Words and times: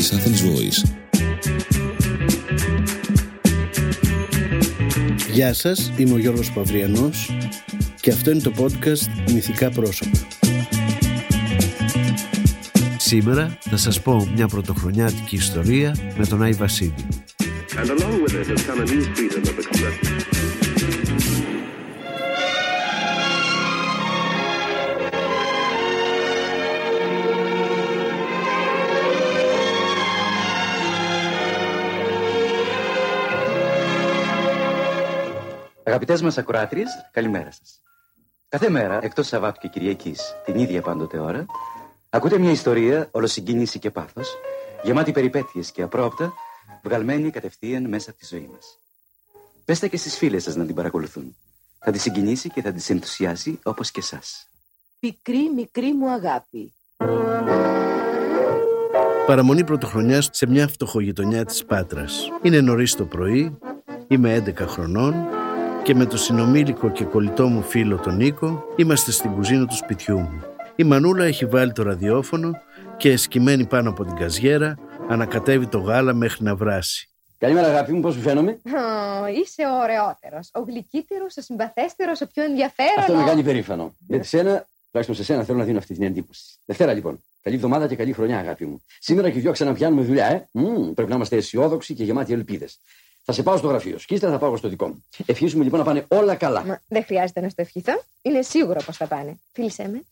της 0.00 0.12
Athens 0.12 0.40
Voice. 0.46 0.90
Γεια 5.32 5.54
σας, 5.54 5.92
είμαι 5.96 6.12
ο 6.12 6.18
Γιώργος 6.18 6.52
Παυριανός 6.52 7.30
και 8.00 8.10
αυτό 8.10 8.30
είναι 8.30 8.40
το 8.40 8.52
podcast 8.58 9.30
Μυθικά 9.32 9.70
Πρόσωπα. 9.70 10.18
Σήμερα 12.96 13.58
θα 13.60 13.76
σας 13.76 14.00
πω 14.00 14.30
μια 14.34 14.48
πρωτοχρονιάτικη 14.48 15.36
ιστορία 15.36 15.96
με 16.16 16.26
τον 16.26 16.42
Άι 16.42 16.52
Βασίλη. 16.52 16.94
And 17.76 17.90
along 17.90 18.22
with 18.22 18.34
it 18.40 18.46
has 18.52 18.62
come 18.66 18.80
a 18.80 18.86
new 18.92 19.02
freedom 19.14 19.42
of 19.50 19.58
expression. 19.58 20.09
Αγαπητές 35.90 36.22
μας 36.22 36.38
ακροάτριες, 36.38 36.88
καλημέρα 37.12 37.50
σας. 37.50 37.82
Κάθε 38.48 38.68
μέρα, 38.68 38.98
εκτός 39.02 39.26
Σαββάτου 39.26 39.60
και 39.60 39.68
Κυριακής, 39.68 40.34
την 40.44 40.54
ίδια 40.54 40.82
πάντοτε 40.82 41.18
ώρα, 41.18 41.46
ακούτε 42.10 42.38
μια 42.38 42.50
ιστορία 42.50 43.08
ολοσυγκίνηση 43.10 43.78
και 43.78 43.90
πάθος, 43.90 44.34
γεμάτη 44.82 45.12
περιπέτειες 45.12 45.70
και 45.70 45.82
απρόπτα, 45.82 46.32
βγαλμένη 46.82 47.30
κατευθείαν 47.30 47.88
μέσα 47.88 48.10
από 48.10 48.18
τη 48.18 48.26
ζωή 48.26 48.50
μας. 48.52 48.78
Πέστε 49.64 49.88
και 49.88 49.96
στις 49.96 50.16
φίλες 50.16 50.42
σας 50.42 50.56
να 50.56 50.66
την 50.66 50.74
παρακολουθούν. 50.74 51.36
Θα 51.78 51.90
τη 51.90 51.98
συγκινήσει 51.98 52.48
και 52.48 52.62
θα 52.62 52.72
της 52.72 52.90
ενθουσιάσει 52.90 53.58
όπως 53.62 53.90
και 53.90 54.00
εσάς. 54.00 54.48
Πικρή 54.98 55.52
μικρή 55.54 55.94
μου 55.94 56.10
αγάπη. 56.10 56.74
Παραμονή 59.26 59.64
πρωτοχρονιάς 59.64 60.28
σε 60.32 60.46
μια 60.46 60.68
φτωχογειτονιά 60.68 61.44
της 61.44 61.64
Πάτρας. 61.64 62.28
Είναι 62.42 62.60
νωρίς 62.60 62.94
το 62.94 63.04
πρωί, 63.04 63.58
είμαι 64.08 64.34
11 64.34 64.66
χρονών 64.66 65.38
και 65.82 65.94
με 65.94 66.06
το 66.06 66.16
συνομήλικο 66.16 66.90
και 66.90 67.04
κολλητό 67.04 67.46
μου 67.46 67.62
φίλο 67.62 67.96
τον 67.96 68.16
Νίκο 68.16 68.64
είμαστε 68.76 69.10
στην 69.10 69.34
κουζίνα 69.34 69.66
του 69.66 69.76
σπιτιού 69.76 70.18
μου. 70.18 70.42
Η 70.76 70.84
Μανούλα 70.84 71.24
έχει 71.24 71.46
βάλει 71.46 71.72
το 71.72 71.82
ραδιόφωνο 71.82 72.50
και 72.96 73.10
εσκυμμένη 73.10 73.66
πάνω 73.66 73.90
από 73.90 74.04
την 74.04 74.14
καζιέρα 74.14 74.78
ανακατεύει 75.08 75.66
το 75.66 75.78
γάλα 75.78 76.14
μέχρι 76.14 76.44
να 76.44 76.54
βράσει. 76.56 77.08
Καλημέρα 77.38 77.66
αγάπη 77.66 77.92
μου, 77.92 78.00
πώς 78.00 78.14
σου 78.14 78.20
φαίνομαι; 78.20 78.60
Oh, 78.64 79.34
είσαι 79.42 79.62
ο 79.62 79.78
ωραιότερος, 79.82 80.50
ο 80.52 80.60
γλυκύτερος, 80.60 81.36
ο 81.36 81.40
συμπαθέστερος, 81.40 82.20
ο 82.20 82.26
πιο 82.26 82.42
ενδιαφέρον. 82.42 82.98
Αυτό 82.98 83.14
με 83.14 83.24
κάνει 83.24 83.42
περήφανο. 83.42 83.96
Γιατί 84.06 84.26
σένα, 84.26 84.66
τουλάχιστον 84.90 85.14
σε 85.16 85.24
σένα 85.24 85.44
θέλω 85.44 85.58
να 85.58 85.64
δίνω 85.64 85.78
αυτή 85.78 85.94
την 85.94 86.02
εντύπωση. 86.02 86.42
Δευτέρα 86.64 86.92
λοιπόν. 86.92 87.22
Καλή 87.42 87.56
εβδομάδα 87.56 87.86
και 87.86 87.96
καλή 87.96 88.12
χρονιά, 88.12 88.38
αγάπη 88.38 88.64
μου. 88.64 88.82
Σήμερα 89.00 89.30
και 89.30 89.40
δυο 89.40 89.52
ξαναπιάνουμε 89.52 90.02
δουλειά, 90.02 90.26
ε. 90.26 90.48
Μ, 90.52 90.92
πρέπει 90.94 91.10
να 91.10 91.14
είμαστε 91.16 91.36
αισιόδοξοι 91.36 91.94
και 91.94 92.04
γεμάτοι 92.04 92.32
ελπίδες. 92.32 92.78
Θα 93.24 93.32
σε 93.32 93.42
πάω 93.42 93.56
στο 93.56 93.66
γραφείο 93.68 93.98
σου 93.98 94.06
και 94.06 94.14
ύστερα 94.14 94.32
θα 94.32 94.38
πάω 94.38 94.56
στο 94.56 94.68
δικό 94.68 94.88
μου. 94.88 95.04
Ευχήσουμε 95.26 95.64
λοιπόν 95.64 95.78
να 95.78 95.84
πάνε 95.84 96.04
όλα 96.08 96.34
καλά. 96.34 96.64
Μα, 96.64 96.82
δεν 96.88 97.04
χρειάζεται 97.04 97.40
να 97.40 97.48
στο 97.48 97.62
ευχηθώ. 97.62 98.02
Είναι 98.22 98.42
σίγουρο 98.42 98.80
πως 98.86 98.96
θα 98.96 99.06
πάνε. 99.06 99.38
Φίλησέ 99.52 99.88
με. 99.88 100.02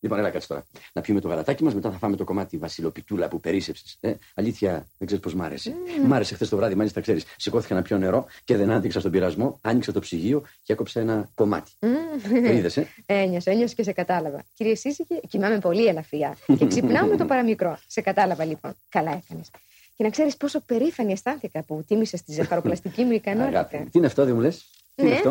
λοιπόν, 0.00 0.18
έλα 0.18 0.30
κάτσε 0.30 0.48
τώρα. 0.48 0.66
Να 0.92 1.00
πιούμε 1.00 1.20
το 1.20 1.28
γαλατάκι 1.28 1.64
μας, 1.64 1.74
μετά 1.74 1.90
θα 1.90 1.98
φάμε 1.98 2.16
το 2.16 2.24
κομμάτι 2.24 2.56
βασιλοπιτούλα 2.56 3.28
που 3.28 3.40
περίσεψες. 3.40 3.96
Ε, 4.00 4.12
αλήθεια, 4.34 4.70
δεν 4.98 5.06
ξέρεις 5.06 5.24
πώ 5.24 5.38
μ' 5.38 5.42
άρεσε. 5.42 5.74
Mm. 5.74 6.06
Μ' 6.06 6.12
άρεσε 6.12 6.34
χθες 6.34 6.48
το 6.48 6.56
βράδυ, 6.56 6.74
μάλιστα 6.74 7.00
ξέρεις. 7.00 7.24
Σηκώθηκα 7.36 7.74
να 7.74 7.82
πιω 7.82 7.98
νερό 7.98 8.26
και 8.44 8.56
δεν 8.56 8.70
άντεξα 8.70 9.00
στον 9.00 9.12
πειρασμό, 9.12 9.58
άνοιξα 9.62 9.92
το 9.92 10.00
ψυγείο 10.00 10.42
και 10.62 10.72
έκοψα 10.72 11.00
ένα 11.00 11.28
κομμάτι. 11.34 11.70
Mm. 11.80 12.50
Είδε, 12.52 12.80
ε. 12.80 12.84
Ένιωσε, 13.22 13.50
ένιωσε 13.50 13.74
και 13.74 13.82
σε 13.82 13.92
κατάλαβα. 13.92 14.44
Κύριε 14.54 14.74
Σύσυγε, 14.74 15.20
κοιμάμαι 15.28 15.58
πολύ 15.58 15.86
ελαφριά 15.86 16.36
και 16.58 16.66
ξυπνάω 16.66 17.06
με 17.06 17.16
το 17.16 17.24
παραμικρό. 17.24 17.78
Σε 17.86 18.00
κατάλαβα 18.00 18.44
λοιπόν. 18.44 18.74
Καλά 18.88 19.10
έκανες. 19.10 19.50
Και 19.98 20.04
να 20.04 20.10
ξέρεις 20.10 20.36
πόσο 20.36 20.60
περήφανη 20.60 21.12
αισθάνθηκα 21.12 21.62
που 21.62 21.84
τίμησε 21.86 22.22
τη 22.26 22.32
ζαχαροπλαστική 22.32 23.04
μου 23.04 23.12
ικανότητα. 23.12 23.58
Αγάπη. 23.58 23.76
Τι 23.76 23.98
είναι 23.98 24.06
αυτό, 24.06 24.24
δεν 24.24 24.34
μου 24.34 24.40
λες; 24.40 24.70
Τι 24.94 25.02
ναι. 25.02 25.08
είναι 25.08 25.16
αυτό; 25.16 25.30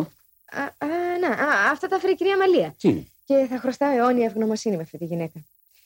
Α, 0.52 0.62
α, 0.62 0.88
να, 1.22 1.28
α, 1.28 1.72
αυτά 1.72 1.88
τα 1.88 2.00
φέρει 2.00 2.14
η 2.14 2.16
κυρία 2.16 2.38
Μαλία. 2.38 2.76
Τι 2.78 2.88
είναι; 2.90 3.08
Και 3.26 3.48
θα 3.50 3.60
χρωστάω 3.60 3.98
αιώνια 3.98 4.26
ευγνωμοσύνη 4.26 4.76
με 4.76 4.82
αυτή 4.82 4.98
τη 4.98 5.06
γυναίκα. 5.06 5.46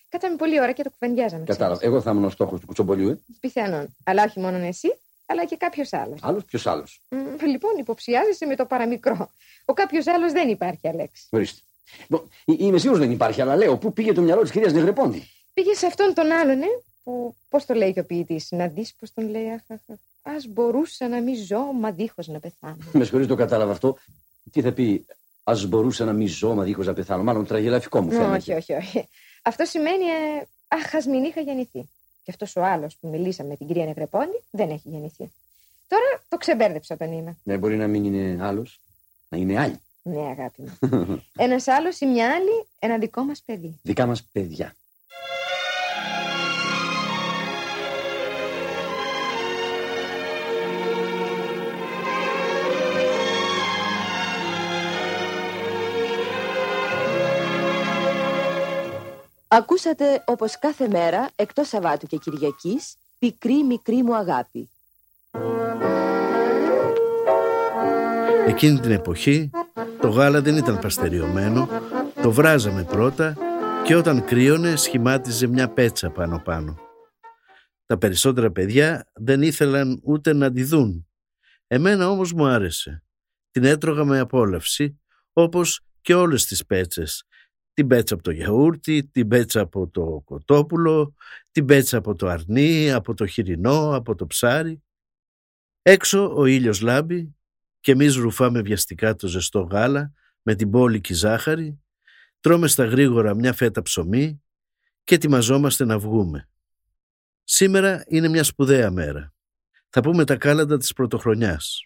Κάταμε 0.09 0.35
πολύ 0.35 0.61
ώρα 0.61 0.71
και 0.71 0.83
το 0.83 0.89
κουβεντιάζαμε. 0.99 1.43
Κατάλαβα. 1.45 1.79
Εγώ 1.83 2.01
θα 2.01 2.11
ήμουν 2.11 2.23
ο 2.23 2.29
στόχος 2.29 2.59
του 2.59 2.65
κουτσομπολιού, 2.65 3.09
ε. 3.09 3.19
Πιθανόν. 3.39 3.95
Αλλά 4.03 4.23
όχι 4.23 4.39
μόνο 4.39 4.57
εσύ, 4.57 4.87
αλλά 5.25 5.45
και 5.45 5.55
κάποιος 5.55 5.93
άλλος. 5.93 6.19
Άλλος, 6.21 6.45
ποιος 6.45 6.67
άλλος; 6.67 7.01
λοιπόν, 7.41 7.77
υποψιάζεσαι 7.77 8.45
με 8.45 8.55
το 8.55 8.65
παραμικρό. 8.65 9.31
Ο 9.65 9.73
κάποιος 9.73 10.07
άλλος 10.07 10.31
δεν 10.31 10.49
υπάρχει, 10.49 10.87
Αλέξη. 10.87 11.27
Ορίστε. 11.29 11.61
Είμαι 12.45 12.77
σίγουρος 12.77 13.01
δεν 13.01 13.11
υπάρχει, 13.11 13.41
αλλά 13.41 13.55
λέω, 13.55 13.77
πού 13.77 13.93
πήγε 13.93 14.13
το 14.13 14.21
μυαλό 14.21 14.41
της 14.41 14.51
κυρίας 14.51 14.73
Νεγρεπόντι. 14.73 15.23
Πήγε 15.53 15.73
σε 15.73 15.85
αυτόν 15.85 16.13
τον 16.13 16.31
άλλον, 16.31 16.61
ε, 16.61 16.65
που, 17.03 17.35
πώς 17.49 17.65
το 17.65 17.73
λέει 17.73 17.93
και 17.93 17.99
ο 17.99 18.05
ποιητής, 18.05 18.51
να 18.51 18.67
δεις 18.67 18.95
πώς 18.95 19.13
τον 19.13 19.29
λέει, 19.29 19.49
αχ, 19.49 19.61
αχ, 19.67 19.97
ας 20.21 20.45
μπορούσα 20.47 21.07
να 21.07 21.21
μη 21.21 21.35
ζω, 21.35 21.61
μα 21.61 21.91
δίχως 21.91 22.27
να 22.27 22.39
πεθάνω. 22.39 22.77
Με 22.91 23.03
συγχωρείς, 23.03 23.27
το 23.27 23.35
κατάλαβα 23.35 23.71
αυτό. 23.71 23.97
Τι 24.51 24.61
θα 24.61 24.71
πει, 24.71 25.05
ας 25.43 25.65
μπορούσα 25.65 26.05
να 26.05 26.13
μη 26.13 26.27
ζω, 26.27 26.53
μα 26.53 26.63
δίχως 26.63 26.85
να 26.85 26.93
πεθάνω. 26.93 27.23
Μάλλον 27.23 27.45
τραγελαφικό 27.45 28.01
μου 28.01 28.11
φαίνεται. 28.11 28.35
Όχι, 28.35 28.53
όχι, 28.53 28.73
όχι. 28.73 29.07
Αυτό 29.41 29.65
σημαίνει, 29.65 30.03
ε, 30.03 30.47
αχ, 30.67 30.95
ας 30.95 31.05
μην 31.05 31.23
είχα 31.23 31.41
γεννηθεί. 31.41 31.89
Και 32.23 32.31
αυτός 32.31 32.55
ο 32.55 32.63
άλλος 32.63 32.97
που 32.97 33.07
μιλήσαμε 33.07 33.49
με 33.49 33.55
την 33.55 33.67
κυρία 33.67 33.85
Νεκρεπόνη 33.85 34.41
δεν 34.51 34.69
έχει 34.69 34.89
γεννηθεί. 34.89 35.31
Τώρα 35.87 36.23
το 36.29 36.37
ξεμπέρδεψα 36.37 36.97
τον 36.97 37.11
είμαι. 37.11 37.37
Ναι, 37.43 37.57
μπορεί 37.57 37.75
να 37.75 37.87
μην 37.87 38.05
είναι 38.05 38.45
άλλος, 38.45 38.81
να 39.29 39.37
είναι 39.37 39.59
άλλη. 39.59 39.79
Ναι, 40.03 40.19
αγάπη 40.19 40.61
μου. 40.61 41.23
Ένας 41.35 41.67
άλλος 41.67 41.99
ή 41.99 42.05
μια 42.05 42.31
άλλη, 42.35 42.65
ένα 42.79 42.97
δικό 42.97 43.23
μας 43.23 43.41
παιδί. 43.45 43.79
Δικά 43.81 44.05
μας 44.05 44.23
παιδιά. 44.23 44.75
Ακούσατε 59.53 60.23
όπως 60.25 60.59
κάθε 60.59 60.87
μέρα, 60.87 61.29
εκτός 61.35 61.67
Σαββάτου 61.67 62.07
και 62.07 62.17
Κυριακής, 62.17 62.95
πικρή 63.19 63.63
μικρή 63.63 64.03
μου 64.03 64.15
αγάπη. 64.15 64.69
Εκείνη 68.47 68.79
την 68.79 68.91
εποχή 68.91 69.49
το 70.01 70.09
γάλα 70.09 70.41
δεν 70.41 70.57
ήταν 70.57 70.79
παστεριωμένο, 70.79 71.67
το 72.21 72.31
βράζαμε 72.31 72.83
πρώτα 72.83 73.37
και 73.83 73.95
όταν 73.95 74.25
κρύωνε 74.25 74.75
σχημάτιζε 74.75 75.47
μια 75.47 75.69
πέτσα 75.69 76.09
πάνω 76.09 76.41
πάνω. 76.43 76.79
Τα 77.85 77.97
περισσότερα 77.97 78.51
παιδιά 78.51 79.11
δεν 79.13 79.41
ήθελαν 79.41 79.99
ούτε 80.03 80.33
να 80.33 80.51
τη 80.51 80.63
δουν. 80.63 81.07
Εμένα 81.67 82.09
όμως 82.09 82.33
μου 82.33 82.45
άρεσε. 82.45 83.03
Την 83.51 83.63
έτρωγα 83.63 84.03
με 84.03 84.19
απόλαυση, 84.19 85.01
όπως 85.33 85.81
και 86.01 86.13
όλες 86.13 86.45
τις 86.45 86.65
πέτσες, 86.65 87.25
την 87.81 87.89
πέτσα 87.89 88.13
από 88.13 88.23
το 88.23 88.31
γιαούρτι, 88.31 89.03
την 89.03 89.27
πέτσα 89.27 89.61
από 89.61 89.87
το 89.87 90.21
κοτόπουλο, 90.25 91.13
την 91.51 91.65
πέτσα 91.65 91.97
από 91.97 92.15
το 92.15 92.27
αρνί, 92.27 92.91
από 92.91 93.13
το 93.13 93.25
χοιρινό, 93.25 93.95
από 93.95 94.15
το 94.15 94.27
ψάρι. 94.27 94.83
Έξω 95.81 96.35
ο 96.35 96.45
ήλιος 96.45 96.81
λάμπει 96.81 97.35
και 97.79 97.91
εμείς 97.91 98.15
ρουφάμε 98.15 98.61
βιαστικά 98.61 99.15
το 99.15 99.27
ζεστό 99.27 99.59
γάλα 99.59 100.13
με 100.41 100.55
την 100.55 100.69
πόλικη 100.69 101.13
ζάχαρη, 101.13 101.81
τρώμε 102.39 102.67
στα 102.67 102.85
γρήγορα 102.85 103.35
μια 103.35 103.53
φέτα 103.53 103.81
ψωμί 103.81 104.43
και 105.03 105.15
ετοιμαζόμαστε 105.15 105.85
να 105.85 105.99
βγούμε. 105.99 106.49
Σήμερα 107.43 108.03
είναι 108.07 108.27
μια 108.27 108.43
σπουδαία 108.43 108.91
μέρα. 108.91 109.33
Θα 109.89 110.01
πούμε 110.01 110.25
τα 110.25 110.35
κάλαντα 110.35 110.77
της 110.77 110.93
πρωτοχρονιάς. 110.93 111.85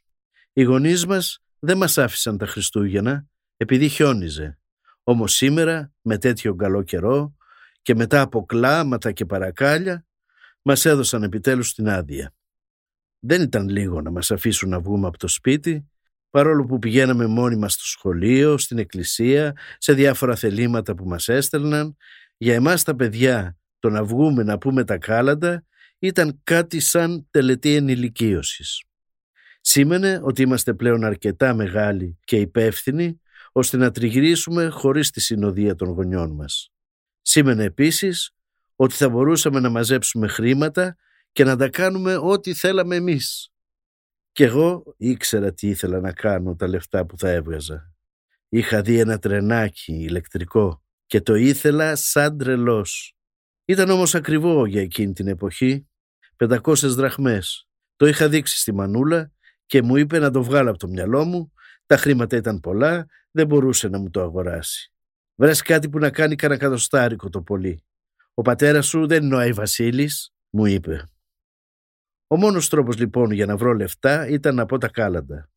Οι 0.53 0.63
γονείς 0.63 1.05
μας 1.05 1.39
δεν 1.59 1.77
μας 1.77 1.97
άφησαν 1.97 2.37
τα 2.37 2.45
Χριστούγεννα 2.45 3.25
επειδή 3.57 3.89
χιόνιζε 3.89 4.59
όμως 5.07 5.33
σήμερα, 5.33 5.91
με 6.01 6.17
τέτοιο 6.17 6.55
καλό 6.55 6.83
καιρό 6.83 7.35
και 7.81 7.95
μετά 7.95 8.21
από 8.21 8.45
κλάματα 8.45 9.11
και 9.11 9.25
παρακάλια, 9.25 10.05
μας 10.61 10.85
έδωσαν 10.85 11.23
επιτέλους 11.23 11.73
την 11.73 11.89
άδεια. 11.89 12.33
Δεν 13.19 13.41
ήταν 13.41 13.69
λίγο 13.69 14.01
να 14.01 14.11
μας 14.11 14.31
αφήσουν 14.31 14.69
να 14.69 14.79
βγούμε 14.79 15.07
από 15.07 15.17
το 15.17 15.27
σπίτι, 15.27 15.89
παρόλο 16.29 16.65
που 16.65 16.79
πηγαίναμε 16.79 17.25
μόνοι 17.25 17.55
μας 17.55 17.73
στο 17.73 17.85
σχολείο, 17.85 18.57
στην 18.57 18.77
εκκλησία, 18.77 19.53
σε 19.77 19.93
διάφορα 19.93 20.35
θελήματα 20.35 20.95
που 20.95 21.05
μας 21.05 21.27
έστελναν, 21.27 21.95
για 22.37 22.53
εμάς 22.53 22.83
τα 22.83 22.95
παιδιά 22.95 23.57
το 23.79 23.89
να 23.89 24.03
βγούμε 24.03 24.43
να 24.43 24.57
πούμε 24.57 24.83
τα 24.83 24.97
κάλαντα 24.97 25.65
ήταν 25.99 26.39
κάτι 26.43 26.79
σαν 26.79 27.27
τελετή 27.31 27.75
ενηλικίωσης. 27.75 28.83
Σήμαινε 29.61 30.19
ότι 30.23 30.41
είμαστε 30.41 30.73
πλέον 30.73 31.03
αρκετά 31.03 31.53
μεγάλοι 31.53 32.17
και 32.23 32.37
υπεύθυνοι 32.37 33.19
ώστε 33.57 33.77
να 33.77 33.91
τριγυρίσουμε 33.91 34.69
χωρίς 34.69 35.09
τη 35.09 35.21
συνοδεία 35.21 35.75
των 35.75 35.89
γονιών 35.89 36.31
μας. 36.31 36.71
Σήμαινε 37.21 37.63
επίσης 37.63 38.31
ότι 38.75 38.93
θα 38.93 39.09
μπορούσαμε 39.09 39.59
να 39.59 39.69
μαζέψουμε 39.69 40.27
χρήματα 40.27 40.95
και 41.31 41.43
να 41.43 41.55
τα 41.55 41.69
κάνουμε 41.69 42.15
ό,τι 42.15 42.53
θέλαμε 42.53 42.95
εμείς. 42.95 43.49
Κι 44.31 44.43
εγώ 44.43 44.95
ήξερα 44.97 45.53
τι 45.53 45.67
ήθελα 45.67 45.99
να 45.99 46.11
κάνω 46.11 46.55
τα 46.55 46.67
λεφτά 46.67 47.05
που 47.05 47.17
θα 47.17 47.29
έβγαζα. 47.29 47.93
Είχα 48.49 48.81
δει 48.81 48.99
ένα 48.99 49.19
τρενάκι 49.19 49.93
ηλεκτρικό 49.93 50.83
και 51.05 51.21
το 51.21 51.35
ήθελα 51.35 51.95
σαν 51.95 52.37
τρελός. 52.37 53.15
Ήταν 53.65 53.89
όμως 53.89 54.15
ακριβό 54.15 54.65
για 54.65 54.81
εκείνη 54.81 55.13
την 55.13 55.27
εποχή, 55.27 55.87
500 56.37 56.75
δραχμές. 56.75 57.67
Το 57.95 58.05
είχα 58.05 58.29
δείξει 58.29 58.59
στη 58.59 58.73
μανούλα 58.73 59.31
και 59.65 59.81
μου 59.81 59.95
είπε 59.95 60.19
να 60.19 60.31
το 60.31 60.43
βγάλω 60.43 60.69
από 60.69 60.79
το 60.79 60.87
μυαλό 60.87 61.25
μου, 61.25 61.53
τα 61.85 61.97
χρήματα 61.97 62.37
ήταν 62.37 62.59
πολλά, 62.59 63.07
δεν 63.35 63.47
μπορούσε 63.47 63.87
να 63.87 63.99
μου 63.99 64.09
το 64.09 64.21
αγοράσει. 64.21 64.93
Βρες 65.35 65.61
κάτι 65.61 65.89
που 65.89 65.99
να 65.99 66.09
κάνει 66.09 66.35
κανένα 66.35 66.59
κατοστάρικο 66.59 67.29
το 67.29 67.41
πολύ. 67.41 67.83
Ο 68.33 68.41
πατέρας 68.41 68.87
σου 68.87 69.07
δεν 69.07 69.23
είναι 69.23 69.35
ο 69.35 69.37
Άι 69.37 69.51
Βασίλης, 69.51 70.33
μου 70.49 70.65
είπε. 70.65 71.09
Ο 72.27 72.37
μόνος 72.37 72.69
τρόπος 72.69 72.97
λοιπόν 72.97 73.31
για 73.31 73.45
να 73.45 73.57
βρω 73.57 73.73
λεφτά 73.73 74.27
ήταν 74.27 74.55
να 74.55 74.65
πω 74.65 74.77
τα 74.77 74.87
κάλαντα. 74.87 75.49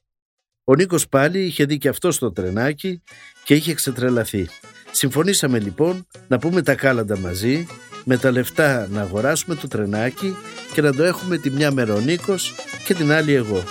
Ο 0.65 0.75
Νίκος 0.75 1.09
πάλι 1.09 1.45
είχε 1.45 1.65
δει 1.65 1.79
και 1.79 1.89
αυτό 1.89 2.11
στο 2.11 2.33
τρενάκι 2.33 3.03
και 3.45 3.55
είχε 3.55 3.75
ξετρελαθεί. 3.75 4.49
Συμφωνήσαμε 4.91 5.59
λοιπόν 5.59 6.07
να 6.29 6.39
πούμε 6.39 6.63
τα 6.63 6.75
κάλαντα 6.75 7.19
μαζί, 7.19 7.67
με 8.05 8.17
τα 8.17 8.31
λεφτά 8.31 8.89
να 8.89 9.01
αγοράσουμε 9.01 9.55
το 9.55 9.69
τρενάκι 9.69 10.35
και 10.73 10.81
να 10.81 10.93
το 10.93 11.03
έχουμε 11.05 11.39
τη 11.39 11.51
μια 11.51 11.71
μέρα 11.71 11.95
ο 11.95 12.01
Νίκος 12.01 12.55
και 12.85 12.95
την 12.95 13.13
άλλη 13.13 13.33
εγώ. 13.33 13.63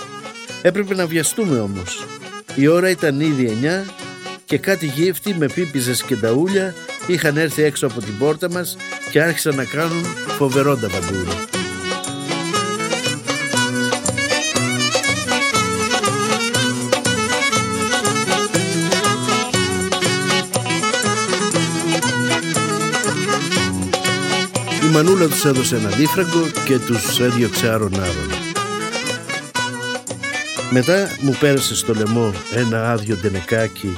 Έπρεπε 0.62 0.94
να 0.94 1.06
βιαστούμε 1.06 1.58
όμως. 1.58 2.17
Η 2.60 2.66
ώρα 2.66 2.90
ήταν 2.90 3.20
ήδη 3.20 3.58
9 3.86 3.90
και 4.44 4.58
κάτι 4.58 4.86
γύφτη 4.86 5.34
με 5.34 5.46
πίπιζες 5.46 6.02
και 6.02 6.16
ταούλια 6.16 6.74
είχαν 7.06 7.36
έρθει 7.36 7.62
έξω 7.62 7.86
από 7.86 8.00
την 8.00 8.18
πόρτα 8.18 8.50
μας 8.50 8.76
και 9.10 9.22
άρχισαν 9.22 9.54
να 9.54 9.64
κάνουν 9.64 10.04
φοβερό 10.38 10.76
ταβαντούρι. 10.76 11.28
Η 24.82 24.92
μανούλα 24.92 25.26
τους 25.26 25.44
έδωσε 25.44 25.76
ένα 25.76 25.88
δίφραγκο 25.88 26.46
και 26.64 26.78
τους 26.78 27.20
έδιωξε 27.20 27.68
άρον 27.68 27.94
άρον. 27.94 28.37
Μετά 30.72 31.08
μου 31.22 31.36
πέρασε 31.40 31.74
στο 31.74 31.94
λαιμό 31.94 32.32
ένα 32.54 32.90
άδειο 32.90 33.16
ντενεκάκι 33.16 33.94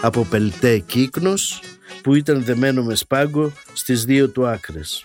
από 0.00 0.24
πελτέ 0.24 0.78
κύκνος 0.78 1.62
που 2.02 2.14
ήταν 2.14 2.44
δεμένο 2.44 2.84
με 2.84 2.94
σπάγκο 2.94 3.52
στις 3.72 4.04
δύο 4.04 4.30
του 4.30 4.46
άκρες. 4.46 5.04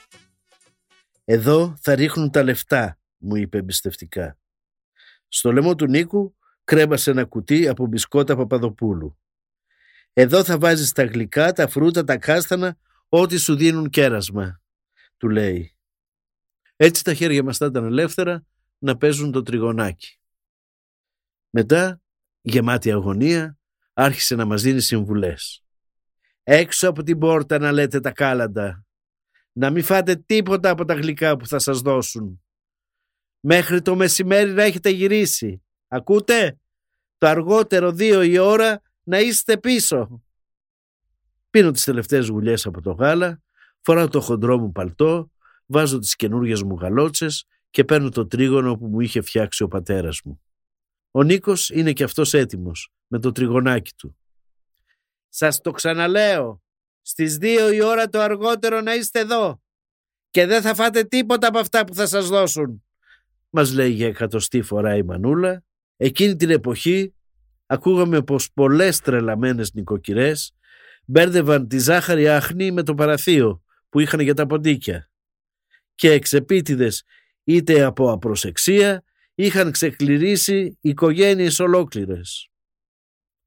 «Εδώ 1.26 1.76
θα 1.82 1.96
ρίχνουν 1.96 2.32
τα 2.32 2.44
λεφτά», 2.44 3.00
μου 3.18 3.36
είπε 3.36 3.58
εμπιστευτικά. 3.58 4.38
Στο 5.28 5.52
λαιμό 5.52 5.76
του 5.76 5.86
Νίκου 5.86 6.36
κρέμασε 6.64 7.12
ένα 7.12 7.26
κουτί 7.26 7.68
από 7.68 7.86
μπισκότα 7.86 8.36
Παπαδοπούλου. 8.36 9.18
«Εδώ 10.14 10.44
θα 10.44 10.58
βάζεις 10.58 10.92
τα 10.92 11.04
γλυκά, 11.04 11.54
τα 11.54 11.68
φρούτα, 11.68 12.04
τα 12.04 12.18
κάστανα, 12.18 12.78
ό,τι 13.10 13.38
σου 13.38 13.56
δίνουν 13.56 13.90
κέρασμα», 13.90 14.62
του 15.18 15.30
λέει. 15.30 15.76
Έτσι 16.76 17.04
τα 17.04 17.14
χέρια 17.14 17.44
μας 17.44 17.58
θα 17.58 17.66
ήταν 17.66 17.86
ελεύθερα 17.86 18.46
να 18.78 18.98
παίζουν 18.98 19.32
το 19.32 19.42
τριγωνάκι. 19.42 20.17
Μετά, 21.60 22.02
γεμάτη 22.42 22.92
αγωνία, 22.92 23.58
άρχισε 23.94 24.36
να 24.36 24.46
μας 24.46 24.62
δίνει 24.62 24.82
συμβουλές. 24.82 25.64
Έξω 26.44 26.90
από 26.90 27.04
την 27.04 27.20
πόρτα 27.20 27.58
να 27.60 27.72
λέτε 27.72 28.00
τα 28.00 28.12
κάλαντα. 28.12 28.86
Να 29.52 29.70
μην 29.70 29.84
φάτε 29.84 30.16
τίποτα 30.16 30.70
από 30.70 30.86
τα 30.86 30.94
γλυκά 30.94 31.38
που 31.38 31.48
θα 31.48 31.60
σας 31.60 31.80
δώσουν. 31.82 32.44
Μέχρι 33.40 33.82
το 33.82 33.96
μεσημέρι 33.96 34.52
να 34.52 34.64
έχετε 34.64 34.90
γυρίσει. 34.90 35.64
Ακούτε; 35.88 36.60
Το 37.18 37.28
αργότερο 37.28 37.92
δύο 37.92 38.22
η 38.22 38.38
ώρα 38.38 38.82
να 39.04 39.20
είστε 39.20 39.58
πίσω. 39.58 40.24
Πίνω 41.50 41.72
τις 41.72 41.84
τελευταίες 41.84 42.28
γουλιές 42.28 42.66
από 42.66 42.82
το 42.82 42.92
γάλα, 42.92 43.42
φοράω 43.82 44.08
το 44.08 44.22
χοντρό 44.22 44.58
μου 44.58 44.72
παλτό, 44.72 45.32
βάζω 45.66 46.00
τις 46.00 46.16
καινούργιες 46.16 46.64
μου 46.64 46.76
γαλότσες 46.76 47.46
και 47.70 47.84
παίρνω 47.84 48.10
το 48.10 48.28
τρίγωνο 48.28 48.78
που 48.78 48.88
μου 48.88 49.00
είχε 49.00 49.22
φτιάξει 49.22 49.64
ο 49.64 49.68
πατέρας 49.68 50.22
μου. 50.24 50.42
Ο 51.18 51.24
Νίκος 51.24 51.70
είναι 51.70 51.94
και 51.94 52.04
αυτός 52.04 52.34
έτοιμος, 52.34 52.92
με 53.08 53.20
το 53.20 53.32
τριγωνάκι 53.32 53.94
του. 53.98 54.18
Σας 55.30 55.62
το 55.62 55.72
ξαναλέω, 55.72 56.64
στις 57.02 57.38
δύο 57.38 57.72
η 57.72 57.82
ώρα 57.82 58.10
το 58.10 58.20
αργότερο 58.20 58.82
να 58.82 58.96
είστε 58.96 59.20
εδώ 59.20 59.62
και 60.30 60.46
δεν 60.46 60.62
θα 60.62 60.76
φάτε 60.76 61.04
τίποτα 61.04 61.48
από 61.48 61.60
αυτά 61.60 61.86
που 61.86 61.94
θα 61.94 62.08
σας 62.08 62.28
δώσουν. 62.28 62.84
Μας 63.50 63.74
λέει 63.74 63.90
για 63.90 64.08
εκατοστή 64.08 64.62
φορά 64.62 64.96
η 64.96 65.04
Μανούλα. 65.04 65.64
Εκείνη 65.98 66.36
την 66.36 66.50
εποχή 66.50 67.14
ακούγαμε 67.66 68.22
πως 68.22 68.52
πολλές 68.54 69.00
τρελαμένες 69.00 69.74
νοικοκυρές 69.74 70.56
μπέρδευαν 71.06 71.68
τη 71.68 71.80
ζάχαρη 71.80 72.30
άχνη 72.30 72.72
με 72.72 72.84
το 72.84 72.96
παραθείο 72.96 73.64
που 73.90 74.00
είχαν 74.00 74.20
για 74.20 74.34
τα 74.34 74.46
ποντίκια 74.46 75.10
και 75.96 76.12
εξεπίτηδες 76.12 77.04
είτε 77.44 77.84
από 77.84 78.12
απροσεξία 78.12 79.04
είχαν 79.40 79.72
ξεκληρίσει 79.72 80.78
οικογένειες 80.82 81.60
ολόκληρες. 81.60 82.50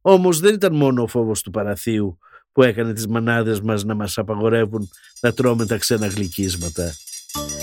Όμως 0.00 0.40
δεν 0.40 0.54
ήταν 0.54 0.74
μόνο 0.74 1.02
ο 1.02 1.06
φόβος 1.06 1.42
του 1.42 1.50
παραθείου 1.50 2.18
που 2.52 2.62
έκανε 2.62 2.92
τις 2.92 3.06
μανάδες 3.06 3.60
μας 3.60 3.84
να 3.84 3.94
μας 3.94 4.18
απαγορεύουν 4.18 4.90
να 5.20 5.32
τρώμε 5.32 5.66
τα 5.66 5.76
ξένα 5.76 6.06
γλυκίσματα. 6.06 6.94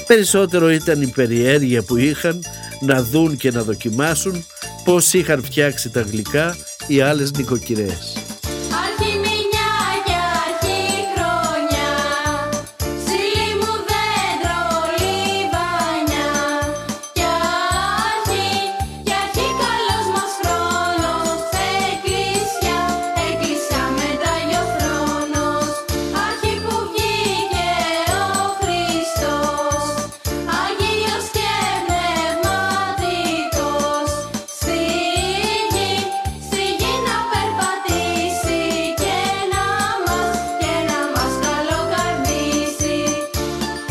Περισσότερο 0.08 0.70
ήταν 0.70 1.02
η 1.02 1.08
περιέργεια 1.08 1.84
που 1.84 1.98
είχαν 1.98 2.42
να 2.82 3.04
δουν 3.04 3.38
και 3.38 3.52
να 3.52 3.64
δοκιμάσουν 3.64 4.44
πώς 4.84 5.14
είχαν 5.14 5.44
φτιάξει 5.44 5.90
τα 5.90 6.02
γλυκά 6.02 6.56
οι 6.88 7.02
άλλες 7.02 7.32
νοικοκυρές. 7.32 8.27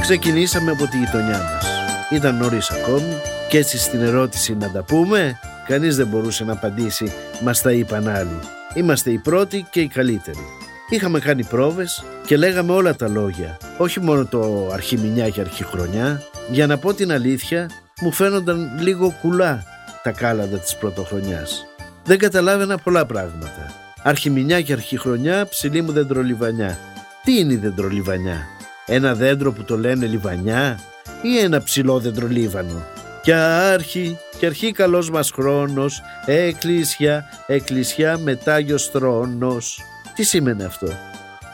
Ξεκινήσαμε 0.09 0.71
από 0.71 0.87
τη 0.87 0.99
γειτονιά 0.99 1.39
μας. 1.39 1.67
Ήταν 2.11 2.37
νωρίς 2.37 2.71
ακόμη 2.71 3.21
και 3.49 3.59
έτσι 3.59 3.79
στην 3.79 4.01
ερώτηση 4.01 4.55
να 4.55 4.71
τα 4.71 4.83
πούμε, 4.83 5.39
κανείς 5.67 5.97
δεν 5.97 6.07
μπορούσε 6.07 6.45
να 6.45 6.53
απαντήσει 6.53 7.13
«Μας 7.43 7.63
τα 7.63 7.73
είπαν 7.73 8.09
άλλοι». 8.09 8.39
Είμαστε 8.75 9.11
οι 9.11 9.19
πρώτοι 9.19 9.67
και 9.71 9.81
οι 9.81 9.89
καλύτεροι. 9.89 10.45
Είχαμε 10.89 11.19
κάνει 11.19 11.45
πρόβες 11.45 12.05
και 12.27 12.37
λέγαμε 12.37 12.73
όλα 12.73 12.95
τα 12.95 13.09
λόγια, 13.09 13.59
όχι 13.79 14.01
μόνο 14.01 14.25
το 14.25 14.71
αρχιμηνιά 14.73 15.29
και 15.29 15.41
αρχιχρονιά. 15.41 16.23
Για 16.51 16.67
να 16.67 16.79
πω 16.79 16.95
την 16.95 17.13
αλήθεια, 17.13 17.71
μου 18.01 18.13
φαίνονταν 18.13 18.71
λίγο 18.81 19.15
κουλά 19.21 19.65
τα 20.03 20.11
κάλαντα 20.11 20.57
της 20.57 20.77
πρωτοχρονιάς. 20.77 21.65
Δεν 22.05 22.19
καταλάβαινα 22.19 22.79
πολλά 22.79 23.07
πράγματα. 23.07 23.75
Αρχιμηνιά 24.03 24.61
και 24.61 24.73
αρχιχρονιά, 24.73 25.47
ψηλή 25.47 25.83
μου 25.83 25.93
δεντρολιβανιά. 25.93 26.79
Τι 27.25 27.39
είναι 27.39 27.53
η 27.53 27.57
δεντρολιβανιά, 27.57 28.47
ένα 28.87 29.15
δέντρο 29.15 29.53
που 29.53 29.65
το 29.65 29.79
λένε 29.79 30.07
λιβανιά 30.07 30.81
ή 31.23 31.39
ένα 31.39 31.63
ψηλό 31.63 31.99
δέντρο 31.99 32.27
λίβανο. 32.27 32.83
Κι 33.23 33.33
άρχι, 33.33 34.19
κι 34.39 34.47
αρχή 34.47 34.73
καλός 34.73 35.11
μας 35.11 35.31
χρόνος, 35.31 36.03
εκκλησιά, 36.27 37.25
εκκλησιά 37.47 38.19
μετάγιος 38.19 38.87
θρόνος. 38.87 39.81
Τι 40.15 40.23
σήμαινε 40.23 40.65
αυτό, 40.65 40.89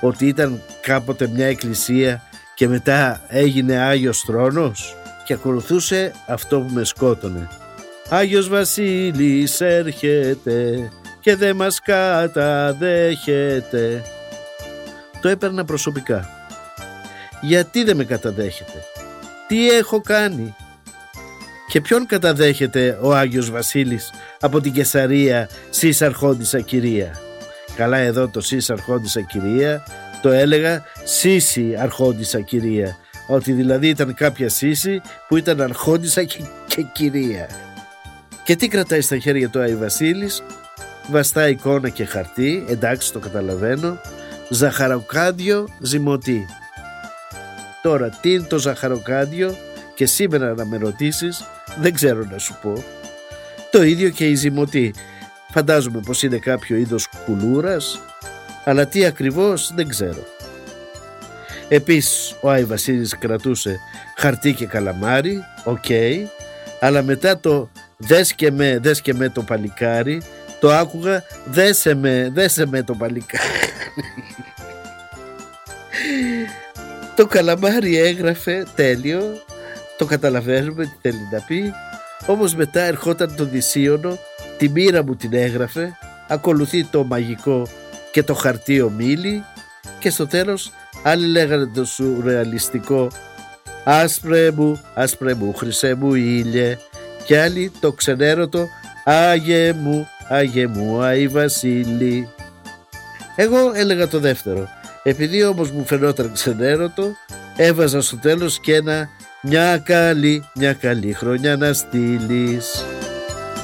ότι 0.01 0.27
ήταν 0.27 0.61
κάποτε 0.81 1.29
μια 1.29 1.47
εκκλησία 1.47 2.23
και 2.55 2.69
μετά 2.69 3.21
έγινε 3.29 3.77
Άγιος 3.77 4.21
Θρόνος; 4.27 4.97
Και 5.25 5.33
ακολουθούσε 5.33 6.13
αυτό 6.27 6.61
που 6.61 6.73
με 6.73 6.85
σκότωνε. 6.85 7.49
Άγιος 8.09 8.49
Βασίλης 8.49 9.61
έρχεται 9.61 10.91
και 11.21 11.37
δεν 11.37 11.57
μας 11.57 11.81
καταδέχεται. 11.81 12.83
Το 15.21 15.29
έπαιρνα 15.29 15.65
προσωπικά. 15.65 16.32
Γιατί 17.43 17.85
δεν 17.85 17.97
με 17.97 18.05
καταδέχεται; 18.05 18.85
Τι 19.49 19.71
έχω 19.71 20.01
κάνει; 20.01 20.55
Και 21.69 21.81
ποιον 21.81 22.07
καταδέχεται 22.07 22.99
ο 23.03 23.15
Άγιος 23.15 23.51
Βασίλης 23.51 24.11
από 24.41 24.61
την 24.61 24.73
Κεσαρία 24.73 25.49
σεις 25.71 26.03
αρχόντισα 26.03 26.61
κυρία; 26.61 27.21
Καλά 27.77 27.97
εδώ 27.97 28.29
το 28.29 28.41
σεις 28.41 28.71
αρχόντισα 28.71 29.21
κυρία 29.21 29.85
το 30.23 30.29
έλεγα 30.29 30.85
σύση 31.05 31.77
αρχόντισα 31.79 32.41
κυρία. 32.41 32.97
Ότι 33.27 33.53
δηλαδή 33.53 33.89
ήταν 33.89 34.15
κάποια 34.15 34.49
σύση 34.49 35.01
που 35.29 35.37
ήταν 35.37 35.61
αρχόντισα 35.61 36.25
και, 36.25 36.39
και 36.67 36.83
κυρία. 36.83 37.49
Και 38.45 38.57
τι 38.57 38.69
κρατάει 38.69 39.01
στα 39.01 39.19
χέρια 39.19 39.49
του 39.49 39.61
Άγιο 39.61 39.79
Βασίλης; 39.79 40.43
Βαστά 41.11 41.49
εικόνα 41.49 41.89
και 41.89 42.05
χαρτί, 42.05 42.65
εντάξει 42.69 43.13
το 43.13 43.19
καταλαβαίνω. 43.19 44.01
Ζαχαροκάντιο 44.49 45.69
ζυμωτή. 45.81 46.47
Τώρα 47.83 48.09
τι 48.09 48.33
είναι 48.33 48.47
το 48.47 48.59
ζαχαροκάντιο 48.59 49.57
και 49.95 50.07
σήμερα 50.07 50.55
να 50.55 50.65
με 50.65 50.77
ρωτήσεις 50.77 51.45
δεν 51.81 51.95
ξέρω 51.95 52.25
να 52.31 52.39
σου 52.39 52.59
πω. 52.63 52.85
Το 53.71 53.83
ίδιο 53.83 54.09
και 54.09 54.27
η 54.29 54.35
ζυμωτή. 54.35 54.95
Φαντάζομαι 55.51 56.01
πως 56.07 56.23
είναι 56.23 56.37
κάποιο 56.37 56.77
είδος 56.77 57.09
κουλούρας 57.25 58.01
αλλά 58.65 58.87
τι 58.87 59.05
ακριβώς 59.05 59.73
δεν 59.75 59.89
ξέρω. 59.89 60.27
Επίσης 61.69 62.37
ο 62.41 62.51
Άι 62.51 62.65
Βασίλης 62.65 63.19
κρατούσε 63.19 63.79
χαρτί 64.17 64.53
και 64.53 64.67
καλαμάρι, 64.67 65.45
οκ, 65.65 65.85
αλλά 66.81 67.03
μετά 67.03 67.39
το 67.39 67.71
δες 67.97 68.35
και 68.35 68.51
με, 68.51 68.79
δες 68.83 69.01
και 69.01 69.15
με 69.15 69.29
το 69.29 69.43
παλικάρι, 69.43 70.23
το 70.61 70.73
άκουγα 70.73 71.25
δέσε 71.45 71.95
με, 71.95 72.31
δέσε 72.33 72.67
με 72.67 72.83
το 72.83 72.95
παλικάρι. 72.95 73.45
το 77.17 77.27
καλαμάρι 77.27 77.99
έγραφε 77.99 78.67
τέλειο, 78.75 79.23
το 79.99 80.05
καταλαβαίνουμε 80.05 80.85
τι 80.85 80.97
θέλει 81.01 81.29
να 81.33 81.41
πει, 81.41 81.73
όμως 82.27 82.55
μετά 82.55 82.81
ερχόταν 82.81 83.35
το 83.37 83.45
δυσοίωνο, 83.45 84.19
τη 84.59 84.69
μοίρα 84.69 85.05
μου 85.05 85.17
την 85.17 85.33
έγραφε, 85.33 85.97
ακολουθεί 86.29 86.85
το 86.85 87.05
μαγικό 87.05 87.67
και 88.13 88.23
το 88.23 88.35
χαρτί 88.35 88.81
ομίλη 88.81 89.45
και 89.99 90.11
στο 90.11 90.27
τέλος 90.27 90.71
άλλοι 91.03 91.27
λέγανε 91.27 91.67
το 91.67 91.85
σουρεαλιστικό 91.85 93.11
«Άσπρε 93.85 94.51
μου, 94.51 94.81
άσπρε 94.95 95.35
μου, 95.35 95.55
χρυσέ 95.55 95.95
μου 95.95 96.15
ήλιε» 96.15 96.79
και 97.25 97.41
άλλοι 97.41 97.73
το 97.81 97.93
ξενέρωτο 97.93 98.69
«Άγιε 99.05 99.73
μου, 99.73 100.09
άγιε 100.29 100.67
μου, 100.67 101.03
Άι 101.03 101.29
Βασίλη». 101.29 102.29
Εγώ 103.37 103.73
έλεγα 103.75 104.09
το 104.09 104.19
δεύτερο. 104.19 104.69
Επειδή 105.03 105.45
όμως 105.45 105.71
μου 105.71 105.85
φαινόταν 105.85 106.33
ξενέρωτο, 106.33 107.13
έβαζα 107.57 108.01
στο 108.01 108.17
τέλος 108.17 108.61
και 108.61 108.75
ένα 108.75 109.09
«Μια 109.43 109.79
καλή, 109.79 110.45
μια 110.55 110.73
καλή 110.73 111.13
χρονιά 111.13 111.57
να 111.57 111.73
στείλεις. 111.73 112.85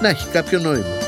Να 0.03 0.09
έχει 0.09 0.29
κάποιο 0.29 0.59
νόημα. 0.59 1.08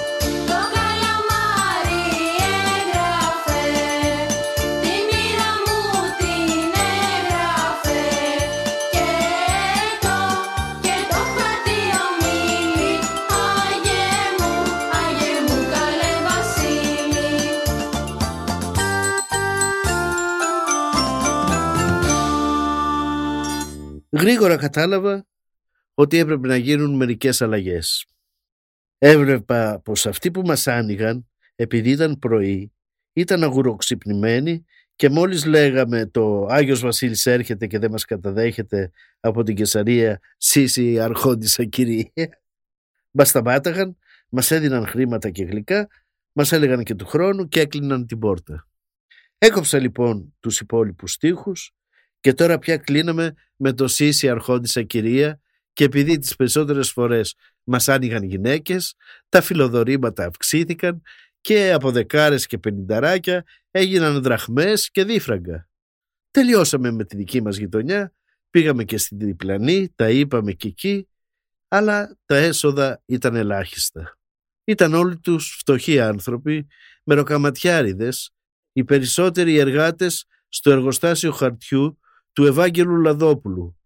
Γρήγορα 24.11 24.57
κατάλαβα 24.57 25.26
ότι 25.95 26.19
έπρεπε 26.19 26.49
να 26.49 26.57
γίνουν 26.57 26.97
μερικές 26.97 27.43
αλλαγές. 27.43 28.07
Έβλεπα 28.99 29.81
πως 29.81 30.07
αυτοί 30.07 30.31
που 30.31 30.43
μας 30.43 30.67
άνοιγαν, 30.67 31.29
επειδή 31.55 31.90
ήταν 31.90 32.19
πρωί, 32.19 32.73
ήταν 33.12 33.43
αγουροξυπνημένοι 33.43 34.64
και 34.97 35.09
μόλις 35.09 35.45
λέγαμε 35.45 36.07
το 36.07 36.47
Άγιος 36.47 36.81
Βασίλης 36.81 37.26
έρχεται 37.26 37.67
και 37.67 37.79
δεν 37.79 37.90
μας 37.90 38.05
καταδέχεται 38.05 38.90
από 39.21 39.43
την 39.43 39.55
Κεσαρία 39.55 40.21
σύση 40.37 41.00
αρχόντισα 41.00 41.64
κυρία, 41.64 42.11
μας 43.11 43.29
σταμάταγαν, 43.29 43.97
μας 44.29 44.50
έδιναν 44.50 44.87
χρήματα 44.87 45.31
και 45.31 45.45
γλυκά, 45.45 45.88
μας 46.33 46.52
έλεγαν 46.52 46.83
και 46.83 46.95
του 46.95 47.07
χρόνου 47.07 47.49
και 47.49 47.61
έκλειναν 47.61 48.07
την 48.07 48.19
πόρτα. 48.19 48.69
Έκοψα 49.38 49.79
λοιπόν 49.79 50.35
τους 50.40 50.61
υπόλοιπους 50.61 51.12
στίχους 51.12 51.75
και 52.21 52.35
τώρα 52.35 52.59
πια 52.59 52.77
κλείναμε 52.77 53.35
με 53.57 53.73
το 53.73 53.89
Σύση 53.89 54.29
αρχόντισα 54.29 54.83
κυρία 54.83 55.41
και 55.73 55.85
επειδή 55.85 56.19
τις 56.19 56.37
περισσότερες 56.37 56.91
φορές 56.91 57.35
μας 57.65 57.89
άνοιγαν 57.89 58.23
γυναίκες, 58.23 58.95
τα 59.29 59.41
φιλοδορήματα 59.41 60.25
αυξήθηκαν 60.25 61.03
και 61.41 61.73
από 61.73 61.91
δεκάρες 61.91 62.47
και 62.47 62.59
πενινταράκια 62.59 63.45
έγιναν 63.71 64.23
δραχμές 64.23 64.91
και 64.91 65.05
δίφραγκα. 65.05 65.69
Τελειώσαμε 66.31 66.91
με 66.91 67.05
τη 67.05 67.17
δική 67.17 67.43
μας 67.43 67.57
γειτονιά, 67.57 68.15
πήγαμε 68.50 68.85
και 68.85 68.99
στην 68.99 69.19
διπλανή, 69.19 69.93
τα 69.95 70.11
είπαμε 70.11 70.53
και 70.53 70.69
εκεί, 70.69 71.09
αλλά 71.69 72.19
τα 72.25 72.37
έσοδα 72.37 73.03
ήταν 73.07 73.35
ελάχιστα. 73.35 74.19
Ήταν 74.65 74.95
όλοι 74.95 75.19
τους 75.19 75.57
φτωχοί 75.59 76.00
άνθρωποι, 76.00 76.67
μεροκαματιάριδες, 77.05 78.31
οι 78.73 78.85
περισσότεροι 78.85 79.57
εργάτες 79.57 80.27
στο 80.49 80.71
εργοστάσιο 80.71 81.33
χαρτιού 81.33 82.00
του 82.41 82.47
Ευάγγελου 82.47 82.97
Λαδόπουλου. 82.97 83.79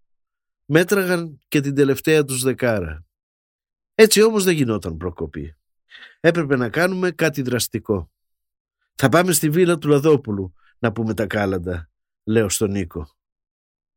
Μέτραγαν 0.65 1.39
και 1.49 1.61
την 1.61 1.75
τελευταία 1.75 2.25
τους 2.25 2.43
δεκάρα. 2.43 3.07
Έτσι 3.95 4.23
όμως 4.23 4.45
δεν 4.45 4.55
γινόταν 4.55 4.97
προκοπή. 4.97 5.57
Έπρεπε 6.21 6.57
να 6.57 6.69
κάνουμε 6.69 7.11
κάτι 7.11 7.43
δραστικό. 7.43 8.11
Θα 8.95 9.09
πάμε 9.09 9.33
στη 9.33 9.51
βίλα 9.51 9.79
του 9.79 9.89
Λαδόπουλου 9.89 10.55
να 10.79 10.93
πούμε 10.93 11.15
τα 11.15 11.27
κάλαντα, 11.27 11.91
λέω 12.25 12.49
στον 12.49 12.71
Νίκο. 12.71 13.09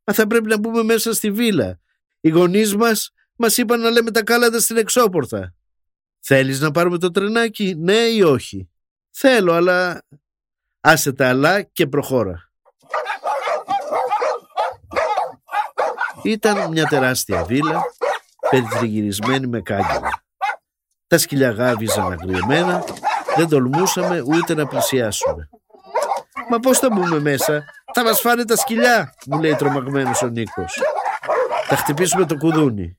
Μα 0.04 0.14
θα 0.14 0.28
πρέπει 0.28 0.48
να 0.48 0.60
μπούμε 0.60 0.84
μέσα 0.84 1.14
στη 1.14 1.32
βίλα. 1.32 1.80
Οι 2.20 2.30
γονείς 2.30 2.76
μας 2.76 3.12
μας 3.36 3.58
είπαν 3.58 3.80
να 3.80 3.90
λέμε 3.90 4.12
τα 4.12 4.24
κάλαντα 4.24 4.60
στην 4.60 4.78
εξώπορτα. 4.78 5.56
Θέλεις 6.20 6.60
να 6.60 6.72
πάρουμε 6.72 6.98
το 6.98 7.12
τρενάκι, 7.12 7.76
ναι 7.76 7.98
ή 7.98 8.22
όχι; 8.22 8.70
Θέλω, 9.10 9.54
αλλά 9.54 10.08
άσε 10.80 11.14
τα 11.14 11.30
αλλά 11.30 11.62
και 11.62 11.88
προχώρα. 11.88 12.47
Ήταν 16.27 16.72
μια 16.72 16.86
τεράστια 16.86 17.43
βίλα, 17.43 17.84
περιτριγυρισμένη 18.50 19.48
με 19.48 19.62
κάγκελα. 19.62 20.24
Τα 21.07 21.17
σκυλιά 21.17 21.51
γάβιζαν 21.51 22.12
αγριεμένα, 22.12 22.84
δεν 23.36 23.50
τολμούσαμε 23.50 24.22
ούτε 24.22 24.53
να 24.53 24.67
πλησιάσουμε. 24.67 25.50
«Μα 26.50 26.60
πώς 26.60 26.79
θα 26.79 26.89
μπούμε 26.89 27.19
μέσα, 27.19 27.65
θα 27.93 28.03
μας 28.03 28.19
φάνε 28.19 28.46
τα 28.46 28.55
σκυλιά», 28.55 29.13
μου 29.27 29.41
λέει 29.41 29.55
τρομαγμένος 29.55 30.22
ο 30.22 30.27
Νίκος. 30.27 30.81
«Θα 31.67 31.75
χτυπήσουμε 31.75 32.25
το 32.25 32.38
κουδούνι». 32.38 32.98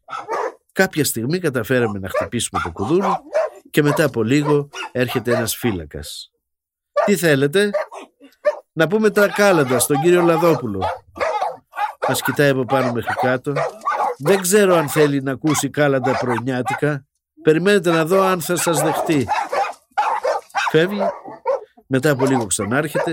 Κάποια 0.73 1.05
στιγμή 1.05 1.39
καταφέραμε 1.39 1.99
να 1.99 2.09
χτυπήσουμε 2.09 2.61
το 2.65 2.71
κουδούνι 2.73 3.17
και 3.71 3.83
μετά 3.83 4.05
από 4.05 4.23
λίγο 4.23 4.69
έρχεται 4.93 5.35
ένας 5.35 5.57
φύλακας. 5.57 6.31
«Τι 7.05 7.17
θέλετε» 7.17 7.71
«Να 8.73 8.87
πούμε 8.87 9.11
τα 9.11 9.29
κάλαντα 9.29 9.79
στον 9.79 10.01
κύριο 10.01 10.23
Λαδόπουλο», 10.23 10.83
Μα 12.09 12.15
κοιτάει 12.15 12.49
από 12.49 12.65
πάνω 12.65 12.93
μέχρι 12.93 13.15
κάτω. 13.21 13.53
Δεν 14.19 14.41
ξέρω 14.41 14.77
αν 14.77 14.89
θέλει 14.89 15.23
να 15.23 15.33
ακούσει 15.33 15.71
κάλαντα 15.71 16.17
προνιάτικα. 16.19 17.05
Περιμένετε 17.43 17.91
να 17.91 18.05
δω 18.05 18.23
αν 18.23 18.41
θα 18.41 18.57
σας 18.57 18.83
δεχτεί. 18.83 19.27
Φεύγει. 20.71 21.03
Μετά 21.87 22.11
από 22.11 22.27
λίγο 22.27 22.47
ξανάρχεται. 22.47 23.13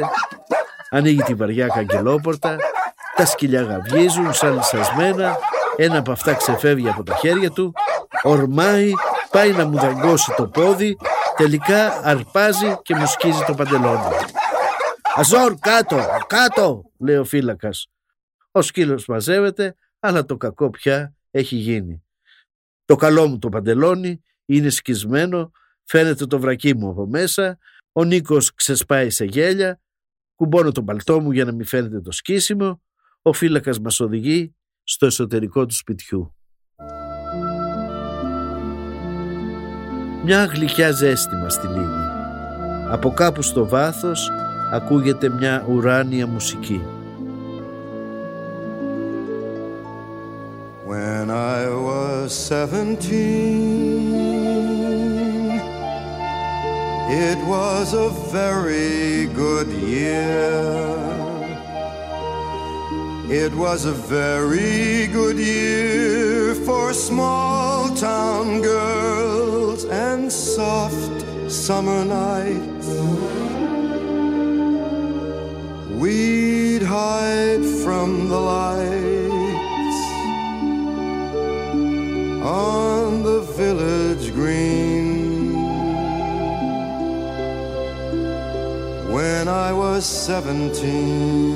Ανοίγει 0.90 1.22
τη 1.22 1.34
βαριά 1.34 1.68
καγκελόπορτα. 1.68 2.58
Τα 3.16 3.26
σκυλιά 3.26 3.62
γαβγίζουν 3.62 4.34
σαν 4.34 4.54
λυσασμένα. 4.54 5.38
Ένα 5.76 5.98
από 5.98 6.12
αυτά 6.12 6.34
ξεφεύγει 6.34 6.90
από 6.90 7.04
τα 7.04 7.16
χέρια 7.16 7.52
του. 7.52 7.74
Ορμάει. 8.24 8.92
Πάει 9.32 9.52
να 9.52 9.66
μου 9.66 9.78
δαγκώσει 9.78 10.34
το 10.38 10.48
πόδι. 10.48 10.98
Τελικά 11.36 12.02
αρπάζει 12.04 12.78
και 12.82 12.96
μου 12.96 13.06
σκίζει 13.06 13.44
το 13.46 13.54
παντελόνι. 13.54 14.00
Αζόρ, 15.16 15.56
κάτω, 15.60 16.06
κάτω, 16.28 16.82
λέει 17.00 17.16
ο 17.16 17.24
φύλακας. 17.24 17.88
Ο 18.58 18.62
σκύλος 18.62 19.06
μαζεύεται, 19.06 19.76
αλλά 20.00 20.26
το 20.26 20.38
κακό 20.38 20.70
πια 20.70 21.16
έχει 21.32 21.56
γίνει. 21.56 22.04
Το 22.86 22.96
καλό 22.96 23.28
μου 23.28 23.40
το 23.40 23.50
παντελόνι 23.50 24.22
είναι 24.46 24.70
σκισμένο, 24.70 25.52
φαίνεται 25.84 26.26
το 26.26 26.40
βρακί 26.40 26.76
μου 26.76 26.90
από 26.90 27.08
μέσα, 27.08 27.58
ο 27.92 28.04
Νίκος 28.04 28.54
ξεσπάει 28.54 29.10
σε 29.10 29.26
γέλια, 29.26 29.82
κουμπώνω 30.36 30.72
το 30.72 30.84
παλτό 30.84 31.20
μου 31.20 31.32
για 31.32 31.46
να 31.46 31.52
μην 31.52 31.66
φαίνεται 31.66 32.02
το 32.02 32.12
σκίσιμο, 32.12 32.82
ο 33.22 33.34
φύλακας 33.34 33.80
μας 33.80 34.00
οδηγεί 34.00 34.56
στο 34.84 35.06
εσωτερικό 35.06 35.66
του 35.66 35.74
σπιτιού. 35.74 36.36
Μια 40.24 40.46
γλυκιά 40.46 40.92
ζέστη 40.92 41.36
μας 41.36 41.60
τυλίγει. 41.60 42.06
Από 42.90 43.14
κάπου 43.14 43.42
στο 43.42 43.68
βάθος 43.68 44.30
ακούγεται 44.72 45.30
μια 45.30 45.66
ουράνια 45.70 46.28
μουσική. 46.28 46.95
When 50.86 51.32
I 51.32 51.68
was 51.68 52.32
seventeen, 52.32 54.14
it 57.10 57.40
was 57.48 57.96
a 57.96 58.10
very 58.32 59.26
good 59.34 59.68
year. 59.70 60.86
It 63.28 63.52
was 63.56 63.86
a 63.86 63.94
very 63.94 65.08
good 65.08 65.40
year 65.40 66.54
for 66.54 66.94
small 66.94 67.90
town 67.96 68.62
girls 68.62 69.86
and 69.86 70.32
soft 70.32 71.26
summer 71.50 72.06
nights. 72.06 72.90
We'd 76.00 76.84
hide 76.84 77.66
from 77.84 78.30
the 78.30 78.40
light 78.40 78.75
was 89.96 90.08
seventeen. 90.28 91.56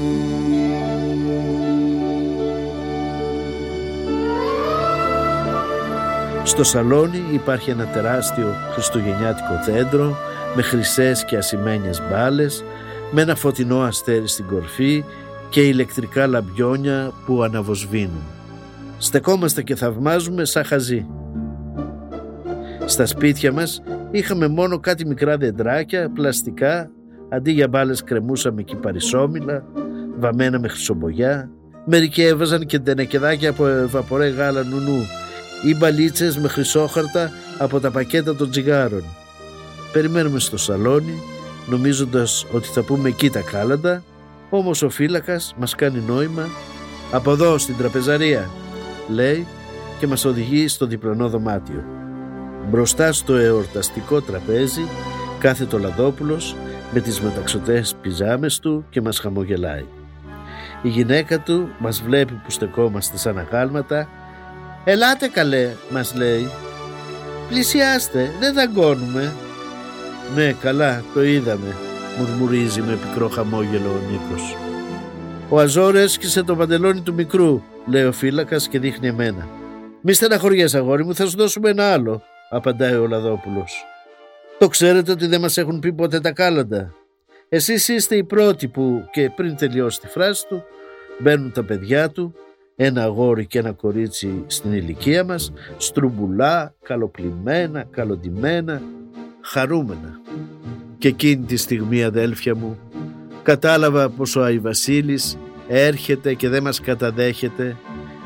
Στο 6.43 6.63
σαλόνι 6.63 7.23
υπάρχει 7.33 7.69
ένα 7.69 7.85
τεράστιο 7.85 8.53
χριστουγεννιάτικο 8.73 9.59
δέντρο 9.65 10.15
με 10.55 10.61
χρυσές 10.61 11.25
και 11.25 11.37
ασημένιες 11.37 12.01
μπάλες, 12.09 12.63
με 13.11 13.21
ένα 13.21 13.35
φωτεινό 13.35 13.81
αστέρι 13.81 14.27
στην 14.27 14.47
κορφή 14.47 15.03
και 15.49 15.61
ηλεκτρικά 15.61 16.27
λαμπιόνια 16.27 17.11
που 17.25 17.43
αναβοσβήνουν. 17.43 18.23
Στεκόμαστε 18.97 19.63
και 19.63 19.75
θαυμάζουμε 19.75 20.45
σαν 20.45 20.63
χαζί. 20.63 21.05
Στα 22.85 23.05
σπίτια 23.05 23.51
μας 23.51 23.81
είχαμε 24.11 24.47
μόνο 24.47 24.79
κάτι 24.79 25.05
μικρά 25.05 25.37
δεντράκια, 25.37 26.09
πλαστικά, 26.13 26.89
αντί 27.29 27.51
για 27.51 27.67
μπάλες 27.67 28.03
κρεμούσαμε 28.03 28.61
κυπαρισόμιλα, 28.61 29.63
βαμμένα 30.19 30.59
με 30.59 30.67
χρυσομπογιά. 30.67 31.49
Μερικοί 31.85 32.21
έβαζαν 32.21 32.65
και 32.65 32.79
τενεκεδάκια 32.79 33.49
από 33.49 33.65
βαπορέ 33.87 34.27
γάλα 34.27 34.63
νουνού 34.63 35.05
ή 35.65 35.75
μπαλίτσες 35.75 36.37
με 36.37 36.47
χρυσόχαρτα 36.47 37.31
από 37.57 37.79
τα 37.79 37.91
πακέτα 37.91 38.35
των 38.35 38.49
τσιγάρων. 38.49 39.03
Περιμένουμε 39.91 40.39
στο 40.39 40.57
σαλόνι, 40.57 41.21
νομίζοντας 41.69 42.45
ότι 42.51 42.67
θα 42.67 42.83
πούμε 42.83 43.09
εκεί 43.09 43.29
τα 43.29 43.39
κάλαντα, 43.39 44.03
όμως 44.49 44.81
ο 44.81 44.89
φύλακας 44.89 45.55
μας 45.57 45.75
κάνει 45.75 46.03
νόημα 46.07 46.47
«Από 47.11 47.31
εδώ, 47.31 47.57
στην 47.57 47.77
τραπεζαρία», 47.77 48.49
λέει 49.09 49.47
και 49.99 50.07
μας 50.07 50.25
οδηγεί 50.25 50.67
στο 50.67 50.85
διπλανό 50.85 51.29
δωμάτιο. 51.29 51.83
Μπροστά 52.69 53.13
στο 53.13 53.33
εορταστικό 53.35 54.21
τραπέζι 54.21 54.81
κάθεται 55.39 55.75
ο 55.75 55.79
Λαδόπουλος 55.79 56.55
με 56.91 56.99
τις 56.99 57.21
μεταξωτές 57.21 57.95
πιζάμες 58.01 58.59
του 58.59 58.85
και 58.89 59.01
μας 59.01 59.19
χαμογελάει. 59.19 59.85
Η 60.81 60.89
γυναίκα 60.89 61.39
του 61.39 61.69
μας 61.79 62.01
βλέπει 62.01 62.33
που 62.33 62.51
στεκόμαστε 62.51 63.17
σαν 63.17 63.37
αγάλματα 63.37 64.09
«Ελάτε 64.83 65.27
καλέ», 65.27 65.69
μας 65.89 66.15
λέει. 66.15 66.49
«Πλησιάστε, 67.49 68.31
δεν 68.39 68.53
δαγκώνουμε». 68.53 69.33
«Ναι, 70.35 70.51
καλά, 70.51 71.03
το 71.13 71.23
είδαμε», 71.23 71.75
μουρμουρίζει 72.17 72.81
με 72.81 72.93
πικρό 72.93 73.29
χαμόγελο 73.29 73.89
ο 73.89 74.11
Νίκος. 74.11 74.55
«Ο 75.49 75.59
Αζόρ 75.59 75.95
έσκησε 75.95 76.43
το 76.43 76.55
παντελόνι 76.55 77.01
του 77.01 77.13
μικρού», 77.13 77.61
λέει 77.85 78.03
ο 78.03 78.11
φύλακας 78.11 78.67
και 78.67 78.79
δείχνει 78.79 79.07
εμένα. 79.07 79.47
«Μη 80.01 80.13
στεναχωριές 80.13 80.75
αγόρι 80.75 81.05
μου, 81.05 81.15
θα 81.15 81.27
σου 81.27 81.37
δώσουμε 81.37 81.69
ένα 81.69 81.91
άλλο», 81.91 82.21
απαντάει 82.49 82.93
ο 82.93 83.07
Λαδόπουλος. 83.07 83.85
«Το 84.59 84.67
ξέρετε 84.67 85.11
ότι 85.11 85.27
δεν 85.27 85.41
μας 85.41 85.57
έχουν 85.57 85.79
πει 85.79 85.93
ποτέ 85.93 86.19
τα 86.19 86.31
κάλαντα. 86.31 86.93
Εσείς 87.49 87.87
είστε 87.87 88.15
οι 88.15 88.23
πρώτοι 88.23 88.67
που 88.67 89.03
και 89.11 89.31
πριν 89.35 89.55
τελειώσει 89.55 89.99
τη 89.99 90.07
φράση 90.07 90.47
του 90.47 90.63
μπαίνουν 91.19 91.51
τα 91.51 91.63
παιδιά 91.63 92.09
του 92.09 92.33
ένα 92.75 93.03
αγόρι 93.03 93.45
και 93.45 93.59
ένα 93.59 93.71
κορίτσι 93.71 94.43
στην 94.47 94.73
ηλικία 94.73 95.23
μας, 95.23 95.53
στρουμπουλά, 95.77 96.73
καλοπλημμένα, 96.83 97.83
καλοντημένα, 97.91 98.81
χαρούμενα. 99.41 100.19
Και 100.97 101.07
εκείνη 101.07 101.45
τη 101.45 101.57
στιγμή 101.57 102.03
αδέλφια 102.03 102.55
μου 102.55 102.79
κατάλαβα 103.43 104.09
πως 104.09 104.35
ο 104.35 104.43
Άι 104.43 104.59
Βασίλης 104.59 105.37
έρχεται 105.67 106.33
και 106.33 106.49
δεν 106.49 106.63
μας 106.63 106.81
καταδέχεται 106.81 107.75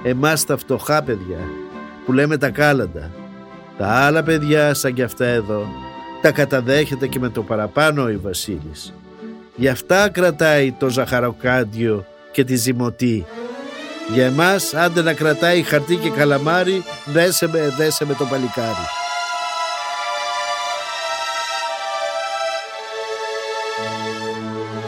εμάς 0.03 0.45
τα 0.45 0.58
φτωχά 0.58 1.03
παιδιά 1.03 1.39
που 2.05 2.13
λέμε 2.13 2.38
τα 2.38 2.49
κάλαντα. 2.49 3.12
Τα 3.77 3.88
άλλα 3.88 4.23
παιδιά 4.23 4.73
σαν 4.73 4.93
κι 4.93 5.03
αυτά 5.03 5.25
εδώ 5.25 5.67
τα 6.23 6.31
καταδέχεται 6.31 7.07
και 7.07 7.19
με 7.19 7.29
το 7.29 7.43
παραπάνω 7.43 8.03
ο 8.03 8.19
Βασίλης. 8.21 8.93
Γι' 9.55 9.67
αυτά 9.67 10.09
κρατάει 10.09 10.71
το 10.71 10.89
ζαχαροκάντιο 10.89 12.05
και 12.31 12.43
τη 12.43 12.55
ζυμωτή 12.55 13.25
για 14.13 14.25
εμάς, 14.25 14.73
άντε 14.73 15.01
να 15.01 15.13
κρατάει 15.13 15.62
χαρτί 15.62 15.95
και 15.95 16.09
καλαμάρι, 16.09 16.83
δέσε 17.05 17.47
με, 17.47 17.73
δέσε 17.77 18.05
με 18.05 18.13
το 18.13 18.25
παλικάρι. 18.25 18.88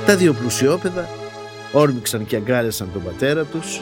Τα 0.05 0.15
δύο 0.15 0.33
πλουσιόπαιδα 0.33 1.09
όρμηξαν 1.71 2.25
και 2.25 2.35
αγκάλεσαν 2.35 2.89
τον 2.93 3.03
πατέρα 3.03 3.43
τους, 3.43 3.81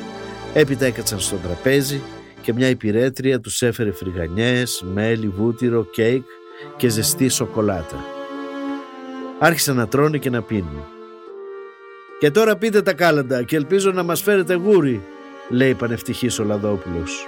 έπειτα 0.53 0.85
έκατσαν 0.85 1.19
στο 1.19 1.35
τραπέζι 1.35 2.01
και 2.41 2.53
μια 2.53 2.67
υπηρέτρια 2.69 3.39
τους 3.39 3.61
έφερε 3.61 3.91
φρυγανιές, 3.91 4.83
μέλι, 4.93 5.27
βούτυρο, 5.27 5.85
κέικ 5.85 6.23
και 6.77 6.89
ζεστή 6.89 7.29
σοκολάτα. 7.29 8.05
Άρχισαν 9.39 9.75
να 9.75 9.87
τρώνε 9.87 10.17
και 10.17 10.29
να 10.29 10.41
πίνουν. 10.41 10.83
«Και 12.19 12.31
τώρα 12.31 12.55
πείτε 12.55 12.81
τα 12.81 12.93
κάλαντα 12.93 13.43
και 13.43 13.55
ελπίζω 13.55 13.91
να 13.91 14.03
μας 14.03 14.21
φέρετε 14.21 14.53
γούρι», 14.53 15.01
λέει 15.49 15.73
πανευτυχής 15.73 16.39
ο 16.39 16.43
Λαδόπουλος. 16.43 17.27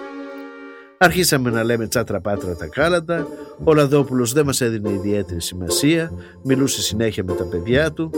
Αρχίσαμε 0.97 1.49
να 1.49 1.63
λέμε 1.63 1.87
τσάτρα 1.87 2.19
πάτρα 2.21 2.55
τα 2.55 2.65
κάλαντα, 2.65 3.27
ο 3.63 3.73
Λαδόπουλος 3.73 4.33
δεν 4.33 4.45
μας 4.45 4.61
έδινε 4.61 4.89
ιδιαίτερη 4.89 5.41
σημασία, 5.41 6.11
μιλούσε 6.43 6.81
συνέχεια 6.81 7.23
με 7.23 7.33
τα 7.33 7.43
παιδιά 7.43 7.91
του, 7.91 8.11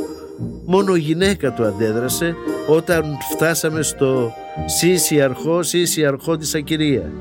μόνο 0.65 0.95
η 0.95 0.99
γυναίκα 0.99 1.53
του 1.53 1.63
αντέδρασε 1.63 2.35
όταν 2.67 3.03
φτάσαμε 3.33 3.81
στο 3.81 4.33
«Σύση 4.65 5.21
αρχό, 5.21 5.63
σύση 5.63 6.05
αρχό 6.05 6.37
της 6.37 6.55
Ακυρία». 6.55 7.11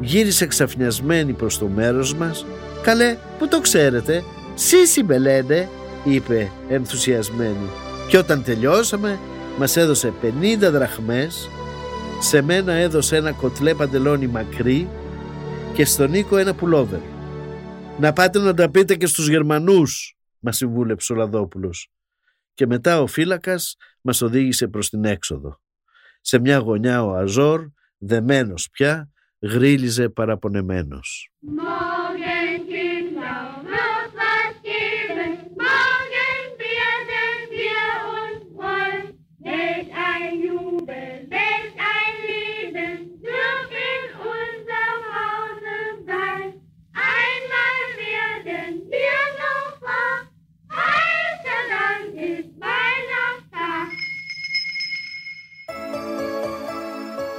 Γύρισε 0.00 0.46
ξαφνιασμένη 0.46 1.32
προς 1.32 1.58
το 1.58 1.66
μέρος 1.66 2.14
μας 2.14 2.46
«Καλέ, 2.82 3.16
που 3.38 3.48
το 3.48 3.60
ξέρετε, 3.60 4.24
Σύση 4.54 5.02
με 5.02 5.18
λένε», 5.18 5.68
είπε 6.04 6.50
ενθουσιασμένη. 6.68 7.70
Και 8.08 8.18
όταν 8.18 8.42
τελειώσαμε 8.42 9.18
μας 9.58 9.76
έδωσε 9.76 10.12
50 10.22 10.70
δραχμές 10.70 11.48
σε 12.20 12.42
μένα 12.42 12.72
έδωσε 12.72 13.16
ένα 13.16 13.32
κοτλέ 13.32 13.74
παντελόνι 13.74 14.26
μακρύ 14.26 14.88
και 15.74 15.84
στον 15.84 16.10
Νίκο 16.10 16.36
ένα 16.36 16.54
πουλόβερ. 16.54 17.00
«Να 17.98 18.12
πάτε 18.12 18.38
να 18.38 18.54
τα 18.54 18.70
πείτε 18.70 18.96
και 18.96 19.06
στους 19.06 19.28
Γερμανούς», 19.28 20.16
μας 20.38 20.56
συμβούλεψε 20.56 21.12
ο 21.12 21.16
Λαδόπουλος. 21.16 21.90
Και 22.54 22.66
μετά 22.66 23.00
ο 23.00 23.06
φύλακας 23.06 23.76
μας 24.00 24.22
οδήγησε 24.22 24.68
προς 24.68 24.88
την 24.88 25.04
έξοδο. 25.04 25.60
Σε 26.20 26.38
μια 26.38 26.58
γωνιά 26.58 27.04
ο 27.04 27.14
Αζόρ, 27.14 27.66
δεμένος 27.98 28.68
πια, 28.70 29.10
γρίλιζε 29.40 30.08
παραπονεμένος. 30.08 31.30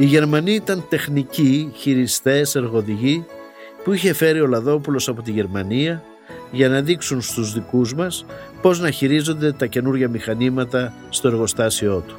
Οι 0.01 0.05
Γερμανοί 0.05 0.51
ήταν 0.51 0.85
τεχνικοί, 0.89 1.71
χειριστές, 1.75 2.55
εργοδηγοί 2.55 3.25
που 3.83 3.93
είχε 3.93 4.13
φέρει 4.13 4.41
ο 4.41 4.47
Λαδόπουλος 4.47 5.07
από 5.07 5.21
τη 5.21 5.31
Γερμανία 5.31 6.03
για 6.51 6.69
να 6.69 6.81
δείξουν 6.81 7.21
στους 7.21 7.53
δικούς 7.53 7.93
μας 7.93 8.25
πώς 8.61 8.79
να 8.79 8.91
χειρίζονται 8.91 9.51
τα 9.51 9.65
καινούργια 9.65 10.09
μηχανήματα 10.09 10.93
στο 11.09 11.27
εργοστάσιό 11.27 12.03
του. 12.07 12.15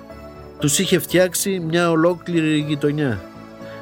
Τους 0.59 0.79
είχε 0.79 0.99
φτιάξει 0.99 1.59
μια 1.59 1.91
ολόκληρη 1.91 2.59
γειτονιά 2.59 3.21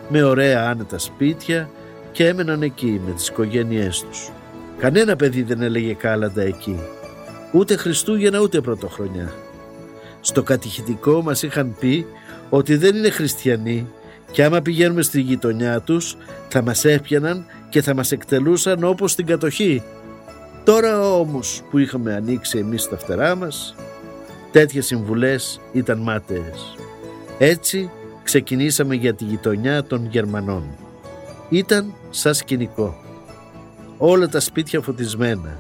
με 0.09 0.23
ωραία 0.23 0.71
άνετα 0.71 0.99
σπίτια 0.99 1.71
και 2.13 2.27
έμεναν 2.27 2.63
εκεί 2.63 3.01
με 3.07 3.13
τις 3.13 3.29
οικογένειές 3.29 4.01
τους. 4.01 4.31
Κανένα 4.79 5.17
παιδί 5.17 5.43
δεν 5.43 5.63
έλεγε 5.63 5.93
κάλαντα 5.93 6.43
εκεί. 6.43 6.79
Ούτε 7.53 7.77
Χριστούγεννα 7.77 8.41
ούτε 8.41 8.61
Πρωτοχρονιά. 8.61 9.33
Στο 10.21 10.43
κατηχητικό 10.43 11.23
μας 11.23 11.43
είχαν 11.43 11.77
πει 11.81 12.07
ότι 12.51 12.77
δεν 12.77 12.97
είναι 12.97 13.11
χριστιανοί 13.11 13.87
και 14.31 14.45
άμα 14.45 14.61
πηγαίνουμε 14.61 15.03
στη 15.03 15.21
γειτονιά 15.21 15.81
τους 15.81 16.17
θα 16.49 16.63
μας 16.63 16.85
έπιαναν 16.85 17.45
και 17.69 17.83
θα 17.83 17.95
μας 17.95 18.13
εκτελούσαν 18.13 18.85
όπως 18.85 19.13
στην 19.13 19.27
κατοχή. 19.27 19.83
Τώρα 20.65 21.13
όμως 21.13 21.63
που 21.71 21.79
είχαμε 21.79 22.15
ανοίξει 22.15 22.59
εμείς 22.59 22.89
τα 22.89 22.99
φτερά 22.99 23.35
μας, 23.35 23.75
τέτοιες 24.53 24.87
συμβουλές 24.87 25.61
ήταν 25.73 25.99
μάταιες. 25.99 26.77
Έτσι 27.39 27.91
ξεκινήσαμε 28.23 28.95
για 28.95 29.15
τη 29.15 29.25
γειτονιά 29.25 29.85
των 29.85 30.07
Γερμανών. 30.11 30.65
Ήταν 31.49 31.95
σαν 32.11 32.35
σκηνικό. 32.35 32.95
Όλα 33.99 34.29
τα 34.29 34.41
σπίτια 34.41 34.81
φωτισμένα, 34.81 35.59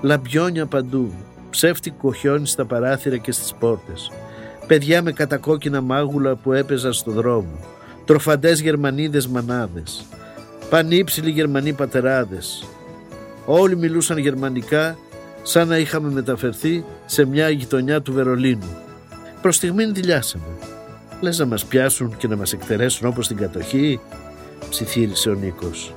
λαμπιόνια 0.00 0.66
παντού, 0.66 1.12
ψεύτικο 1.50 2.12
χιόνι 2.12 2.46
στα 2.46 2.64
παράθυρα 2.64 3.16
και 3.16 3.32
στις 3.32 3.54
πόρτες, 3.54 4.10
παιδιά 4.66 5.02
με 5.02 5.12
κατακόκκινα 5.12 5.80
μάγουλα 5.80 6.34
που 6.34 6.52
έπαιζαν 6.52 6.92
στο 6.92 7.10
δρόμο, 7.10 7.58
τροφαντές 8.04 8.60
Γερμανίδες 8.60 9.26
μανάδες, 9.26 10.04
πανύψηλοι 10.70 11.30
Γερμανοί 11.30 11.72
πατεράδες. 11.72 12.66
Όλοι 13.46 13.76
μιλούσαν 13.76 14.18
γερμανικά 14.18 14.98
σαν 15.42 15.68
να 15.68 15.78
είχαμε 15.78 16.10
μεταφερθεί 16.10 16.84
σε 17.06 17.24
μια 17.24 17.48
γειτονιά 17.48 18.02
του 18.02 18.12
Βερολίνου. 18.12 18.76
Προς 19.42 19.56
στιγμήν 19.56 19.94
δηλιάσαμε. 19.94 20.44
Λες 21.20 21.38
να 21.38 21.46
μας 21.46 21.64
πιάσουν 21.64 22.16
και 22.16 22.28
να 22.28 22.36
μας 22.36 22.52
εκτερέσουν 22.52 23.08
όπως 23.08 23.26
την 23.26 23.36
κατοχή, 23.36 24.00
ψιθύρισε 24.68 25.30
ο 25.30 25.34
Νίκος. 25.34 25.94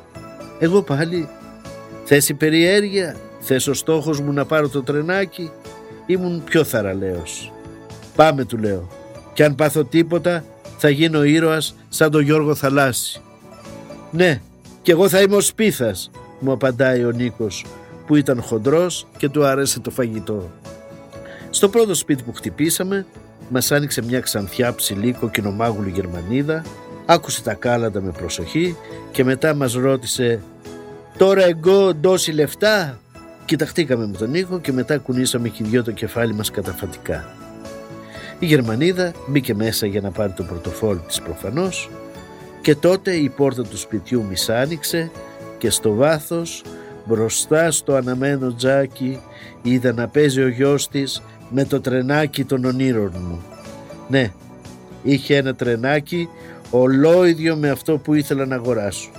Εγώ 0.60 0.82
πάλι, 0.82 1.30
θες 2.06 2.30
η 2.30 2.34
περιέργεια, 2.34 3.16
θες 3.40 3.68
ο 3.68 3.74
στόχος 3.74 4.20
μου 4.20 4.32
να 4.32 4.46
πάρω 4.46 4.70
το 4.70 4.84
τρενάκι, 4.84 5.52
ήμουν 6.06 6.44
πιο 6.44 6.64
θαραλέος. 6.64 7.52
Πάμε 8.18 8.46
του 8.46 8.58
λέω, 8.58 8.88
κι 9.34 9.44
αν 9.44 9.56
πάθω 9.56 9.84
τίποτα 9.84 10.44
θα 10.78 10.90
γίνω 10.90 11.24
ήρωας 11.24 11.76
σαν 11.90 12.12
τον 12.12 12.22
Γιώργο 12.22 12.56
Θαλάσση. 12.56 13.22
Ναι, 14.12 14.42
κι 14.82 14.92
εγώ 14.92 15.10
θα 15.10 15.22
είμαι 15.22 15.36
ο 15.36 15.42
Σπίθας, 15.42 16.12
μου 16.40 16.52
απαντάει 16.52 17.04
ο 17.04 17.12
Νίκος 17.12 17.66
που 18.08 18.16
ήταν 18.16 18.42
χοντρός 18.42 19.08
και 19.18 19.30
του 19.30 19.46
άρεσε 19.46 19.80
το 19.80 19.90
φαγητό. 19.90 20.52
Στο 21.50 21.70
πρώτο 21.70 21.94
σπίτι 21.94 22.24
που 22.24 22.34
χτυπήσαμε 22.34 23.06
μας 23.50 23.72
άνοιξε 23.72 24.02
μια 24.04 24.20
ξανθιά 24.20 24.76
ψηλή 24.76 25.14
κοκκινομάγουλη 25.14 25.90
Γερμανίδα 25.90 26.64
άκουσε 27.06 27.42
τα 27.42 27.54
κάλαντα 27.54 28.02
με 28.02 28.12
προσοχή 28.12 28.76
και 29.12 29.24
μετά 29.24 29.56
μας 29.56 29.74
ρώτησε 29.74 30.42
«Τώρα 31.18 31.44
εγώ 31.44 31.94
ντώσει 31.94 32.32
λεφτά» 32.32 33.00
Κοιταχτήκαμε 33.46 34.08
με 34.08 34.18
τον 34.18 34.30
Νίκο 34.30 34.60
και 34.60 34.72
μετά 34.72 34.98
κουνήσαμε 34.98 35.50
και 35.50 35.64
δυο 35.64 35.84
το 35.84 35.92
κεφάλι 35.92 36.34
μας 36.34 36.52
καταφατικά. 36.52 37.37
Η 38.40 38.46
Γερμανίδα 38.46 39.14
μπήκε 39.28 39.54
μέσα 39.54 39.86
για 39.86 40.02
να 40.02 40.12
πάρει 40.12 40.32
το 40.32 40.44
πορτοφόλι 40.44 41.02
της 41.08 41.22
προφανώς 41.22 41.90
και 42.62 42.76
τότε 42.76 43.14
η 43.14 43.30
πόρτα 43.30 43.64
του 43.64 43.78
σπιτιού 43.78 44.24
μισάνοιξε 44.30 45.12
και 45.58 45.70
στο 45.70 45.94
βάθος 45.94 46.64
μπροστά 47.06 47.72
στο 47.72 47.94
αναμένο 47.94 48.54
τζάκι 48.54 49.20
είδα 49.62 49.94
να 49.94 50.08
παίζει 50.08 50.42
ο 50.42 50.48
γιος 50.48 50.88
της 50.88 51.22
με 51.50 51.66
το 51.66 51.82
τρενάκι 51.82 52.44
των 52.44 52.66
ονείρων 52.66 53.14
μου. 53.28 53.42
Ναι, 54.08 54.32
είχε 55.04 55.36
ένα 55.36 55.56
τρενάκι 55.56 56.30
ολόιδιο 56.70 57.56
με 57.56 57.70
αυτό 57.70 57.98
που 57.98 58.14
ήθελα 58.14 58.46
να 58.46 58.56
αγοράσω. 58.56 59.10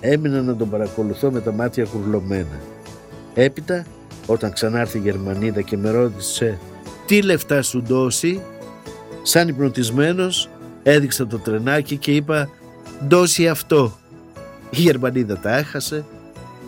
Έμεινα 0.00 0.42
να 0.42 0.56
τον 0.56 0.70
παρακολουθώ 0.70 1.30
με 1.30 1.40
τα 1.40 1.52
μάτια 1.52 1.84
κουρλωμένα. 1.84 2.60
Έπειτα, 3.34 3.84
όταν 4.26 4.52
ξανάρθει 4.52 4.98
η 4.98 5.00
Γερμανίδα 5.00 5.60
και 5.60 5.76
με 5.76 5.90
ρώτησε 5.90 6.58
«Τι 7.08 7.22
λεφτά 7.22 7.62
σου 7.62 7.82
δώσει» 7.86 8.42
σαν 9.22 9.48
υπνοτισμένος 9.48 10.48
έδειξα 10.82 11.26
το 11.26 11.38
τρενάκι 11.38 11.96
και 11.96 12.14
είπα 12.14 12.50
«Δώσει 13.08 13.48
αυτό». 13.48 13.98
Η 14.70 14.80
Γερμανίδα 14.80 15.38
τα 15.38 15.56
έχασε, 15.56 16.04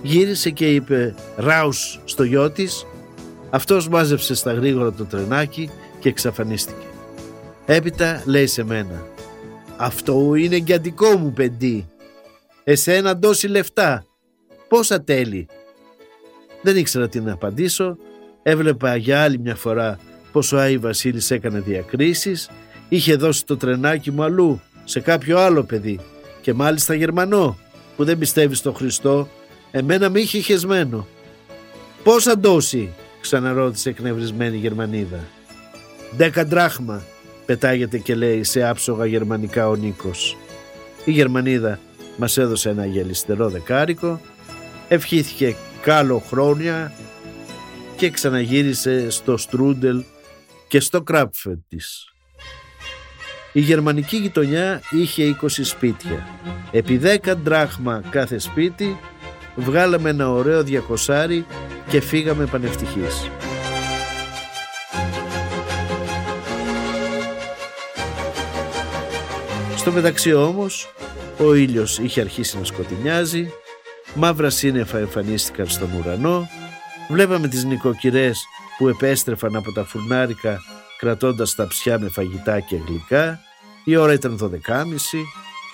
γύρισε 0.02 0.50
και 0.50 0.74
είπε 0.74 1.14
«Ράους» 1.36 2.00
στο 2.04 2.22
γιο 2.22 2.50
της. 2.50 2.86
Αυτός 3.50 3.88
μάζεψε 3.88 4.34
στα 4.34 4.52
γρήγορα 4.52 4.92
το 4.92 5.04
τρενάκι 5.04 5.70
και 5.98 6.08
εξαφανίστηκε. 6.08 6.86
Έπειτα 7.66 8.22
λέει 8.26 8.46
σε 8.46 8.64
μένα 8.64 9.06
«Αυτό 9.76 10.34
είναι 10.34 10.56
για 10.56 10.78
δικό 10.78 11.16
μου 11.16 11.32
παιδί. 11.32 11.88
Εσένα 12.64 13.14
δώσει 13.14 13.48
λεφτά. 13.48 14.04
Πόσα 14.68 15.02
τέλει» 15.02 15.48
Δεν 16.62 16.76
ήξερα 16.76 17.08
τι 17.08 17.20
να 17.20 17.32
απαντήσω. 17.32 17.96
Έβλεπα 18.42 18.96
για 18.96 19.22
άλλη 19.22 19.38
μια 19.38 19.54
φορά 19.54 19.98
πως 20.32 20.52
ο 20.52 20.58
Άι 20.58 20.78
Βασίλης 20.78 21.30
έκανε 21.30 21.60
διακρίσεις. 21.60 22.50
Είχε 22.88 23.14
δώσει 23.14 23.46
το 23.46 23.56
τρενάκι 23.56 24.10
μου 24.10 24.22
αλλού, 24.22 24.60
σε 24.84 25.00
κάποιο 25.00 25.38
άλλο 25.38 25.62
παιδί 25.62 26.00
και 26.40 26.54
μάλιστα 26.54 26.94
Γερμανό 26.94 27.58
που 27.96 28.04
δεν 28.04 28.18
πιστεύει 28.18 28.54
στο 28.54 28.72
Χριστό. 28.72 29.28
Εμένα 29.70 30.10
με 30.10 30.20
είχε 30.20 30.38
χεσμένο. 30.38 31.06
«Πόσα 32.02 32.38
ντόση» 32.38 32.88
ξαναρώτησε 33.20 33.88
εκνευρισμένη 33.88 34.56
Γερμανίδα. 34.56 35.24
«Δέκα 36.16 36.46
ντράχμα» 36.46 37.02
πετάγεται 37.46 37.98
και 37.98 38.14
λέει 38.14 38.44
σε 38.44 38.68
άψογα 38.68 39.06
γερμανικά 39.06 39.68
ο 39.68 39.74
Νίκος. 39.74 40.36
Η 41.04 41.10
Γερμανίδα 41.10 41.78
μας 42.16 42.38
έδωσε 42.38 42.68
ένα 42.68 42.86
γελιστερό 42.86 43.48
δεκάρικο, 43.48 44.20
ευχήθηκε 44.88 45.56
κάλο 45.82 46.22
χρόνια 46.28 46.92
και 47.96 48.10
ξαναγύρισε 48.10 49.10
στο 49.10 49.36
Στρούντελ 49.36 50.02
και 50.70 50.80
στο 50.80 51.02
Κράπφετ 51.02 51.58
της. 51.68 52.12
Η 53.52 53.60
γερμανική 53.60 54.16
γειτονιά 54.16 54.82
είχε 54.90 55.36
20 55.42 55.46
σπίτια. 55.48 56.28
Επί 56.70 57.00
10 57.02 57.34
ντράχμα 57.36 58.02
κάθε 58.10 58.38
σπίτι 58.38 58.98
βγάλαμε 59.56 60.10
ένα 60.10 60.30
ωραίο 60.30 60.62
διακοσάρι 60.62 61.46
και 61.88 62.00
φύγαμε 62.00 62.46
πανευτυχείς. 62.46 63.30
Στο 69.76 69.92
μεταξύ 69.92 70.32
όμως 70.32 70.94
ο 71.38 71.54
ήλιος 71.54 71.98
είχε 71.98 72.20
αρχίσει 72.20 72.58
να 72.58 72.64
σκοτεινιάζει 72.64 73.52
Μαύρα 74.14 74.50
σύννεφα 74.50 74.98
εμφανίστηκαν 74.98 75.68
στον 75.68 75.90
ουρανό. 75.92 76.48
Βλέπαμε 77.08 77.48
τις 77.48 77.64
νοικοκυρές 77.64 78.44
που 78.80 78.88
επέστρεφαν 78.88 79.56
από 79.56 79.72
τα 79.72 79.84
φουρνάρικα 79.84 80.60
κρατώντας 80.98 81.54
τα 81.54 81.66
ψιά 81.66 81.98
με 81.98 82.08
φαγητά 82.08 82.60
και 82.60 82.76
γλυκά. 82.86 83.40
Η 83.84 83.96
ώρα 83.96 84.12
ήταν 84.12 84.36
δωδεκάμιση. 84.36 85.24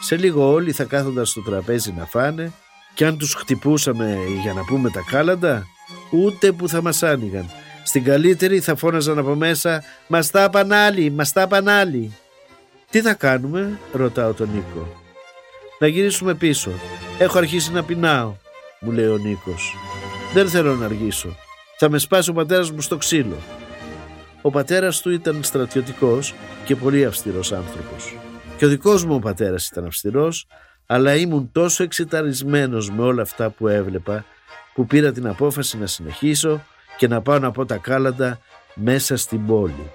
Σε 0.00 0.16
λίγο 0.16 0.52
όλοι 0.52 0.72
θα 0.72 0.84
κάθονταν 0.84 1.26
στο 1.26 1.40
τραπέζι 1.42 1.94
να 1.98 2.04
φάνε 2.06 2.52
και 2.94 3.06
αν 3.06 3.18
τους 3.18 3.34
χτυπούσαμε 3.34 4.18
για 4.42 4.52
να 4.52 4.64
πούμε 4.64 4.90
τα 4.90 5.04
κάλαντα 5.10 5.66
ούτε 6.10 6.52
που 6.52 6.68
θα 6.68 6.82
μας 6.82 7.02
άνοιγαν. 7.02 7.50
Στην 7.84 8.04
καλύτερη 8.04 8.60
θα 8.60 8.76
φώναζαν 8.76 9.18
από 9.18 9.34
μέσα 9.34 9.82
«Μας 10.06 10.30
τα 10.30 10.50
άλλοι, 10.70 11.10
μας 11.10 11.32
τα 11.32 11.48
άλλοι». 11.64 12.16
«Τι 12.90 13.00
θα 13.00 13.14
κάνουμε» 13.14 13.78
ρωτάω 13.92 14.32
τον 14.32 14.48
Νίκο. 14.54 15.02
«Να 15.78 15.86
γυρίσουμε 15.86 16.34
πίσω. 16.34 16.70
Έχω 17.18 17.38
αρχίσει 17.38 17.72
να 17.72 17.84
πεινάω, 17.84 18.34
μου 18.80 18.90
λέει 18.90 19.08
ο 19.08 19.16
Νίκος. 19.16 19.74
Δεν 20.34 20.48
θέλω 20.48 20.74
να 20.74 20.84
αργήσω. 20.84 21.36
Θα 21.78 21.90
με 21.90 21.98
σπάσει 21.98 22.30
ο 22.30 22.32
πατέρας 22.32 22.70
μου 22.70 22.80
στο 22.80 22.96
ξύλο. 22.96 23.36
Ο 24.42 24.50
πατέρας 24.50 25.00
του 25.00 25.10
ήταν 25.10 25.42
στρατιωτικός 25.42 26.34
και 26.64 26.76
πολύ 26.76 27.04
αυστηρός 27.04 27.52
άνθρωπος. 27.52 28.16
Και 28.56 28.64
ο 28.64 28.68
δικός 28.68 29.04
μου 29.04 29.14
ο 29.14 29.18
πατέρας 29.18 29.68
ήταν 29.68 29.84
αυστηρός, 29.84 30.46
αλλά 30.86 31.14
ήμουν 31.14 31.50
τόσο 31.52 31.82
εξεταρισμένος 31.82 32.90
με 32.90 33.02
όλα 33.02 33.22
αυτά 33.22 33.50
που 33.50 33.68
έβλεπα, 33.68 34.24
που 34.74 34.86
πήρα 34.86 35.12
την 35.12 35.28
απόφαση 35.28 35.78
να 35.78 35.86
συνεχίσω 35.86 36.62
και 36.96 37.08
να 37.08 37.22
πάω 37.22 37.38
να 37.38 37.50
πω 37.50 37.66
τα 37.66 37.76
κάλαντα 37.76 38.38
μέσα 38.74 39.16
στην 39.16 39.46
πόλη. 39.46 39.90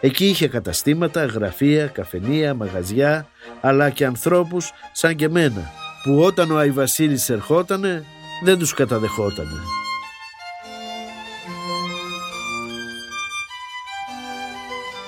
Εκεί 0.00 0.26
είχε 0.26 0.48
καταστήματα, 0.48 1.24
γραφεία, 1.24 1.86
καφενεία, 1.86 2.54
μαγαζιά, 2.54 3.28
αλλά 3.60 3.90
και 3.90 4.04
ανθρώπους 4.04 4.70
σαν 4.92 5.16
και 5.16 5.28
μένα, 5.28 5.70
που 6.02 6.20
όταν 6.22 6.50
ο 6.50 6.58
Αϊβασίλης 6.58 7.30
ερχότανε 7.30 8.04
δεν 8.44 8.58
τους 8.58 8.74
καταδεχότανε. 8.74 9.60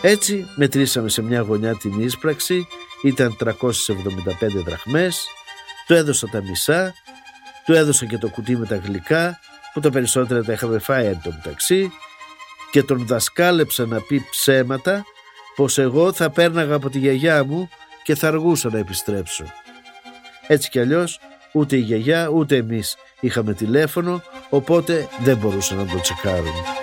Έτσι 0.03 0.47
μετρήσαμε 0.55 1.09
σε 1.09 1.23
μια 1.23 1.41
γωνιά 1.41 1.77
την 1.77 2.01
ίσπραξη, 2.01 2.67
ήταν 3.03 3.37
375 3.41 3.47
δραχμές, 4.65 5.27
του 5.87 5.95
έδωσα 5.95 6.27
τα 6.27 6.43
μισά, 6.43 6.95
του 7.65 7.73
έδωσα 7.73 8.07
και 8.07 8.19
το 8.19 8.29
κουτί 8.29 8.57
με 8.57 8.67
τα 8.67 8.77
γλυκά, 8.77 9.39
που 9.73 9.81
τα 9.81 9.91
περισσότερα 9.91 10.45
τα 10.45 10.53
είχαμε 10.53 10.79
φάει 10.79 11.07
εν 11.07 11.21
τω 11.23 11.31
μεταξύ, 11.31 11.93
και 12.71 12.83
τον 12.83 13.07
δασκάλεψα 13.07 13.87
να 13.87 14.01
πει 14.01 14.25
ψέματα 14.31 15.05
πως 15.55 15.79
εγώ 15.79 16.13
θα 16.13 16.31
πέρναγα 16.31 16.75
από 16.75 16.91
τη 16.91 16.99
γιαγιά 16.99 17.45
μου 17.45 17.69
και 18.03 18.15
θα 18.15 18.29
αργούσα 18.29 18.69
να 18.71 18.79
επιστρέψω. 18.79 19.45
Έτσι 20.47 20.71
κι 20.71 20.79
αλλιώς 20.79 21.21
ούτε 21.53 21.77
η 21.77 21.81
γιαγιά 21.81 22.29
ούτε 22.29 22.57
εμείς 22.57 22.97
είχαμε 23.21 23.55
τηλέφωνο 23.55 24.23
οπότε 24.49 25.09
δεν 25.23 25.37
μπορούσαν 25.37 25.77
να 25.77 25.87
το 25.87 26.01
τσεκάρουν. 26.01 26.80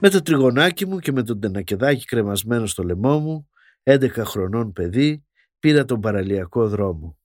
Με 0.00 0.08
το 0.08 0.22
τριγωνάκι 0.22 0.86
μου 0.86 0.98
και 0.98 1.12
με 1.12 1.22
τον 1.22 1.40
τενακεδάκι 1.40 2.04
κρεμασμένο 2.04 2.66
στο 2.66 2.82
λαιμό 2.82 3.18
μου, 3.18 3.48
11 3.82 4.10
χρονών 4.10 4.72
παιδί, 4.72 5.24
πήρα 5.58 5.84
τον 5.84 6.00
παραλιακό 6.00 6.68
δρόμο. 6.68 7.18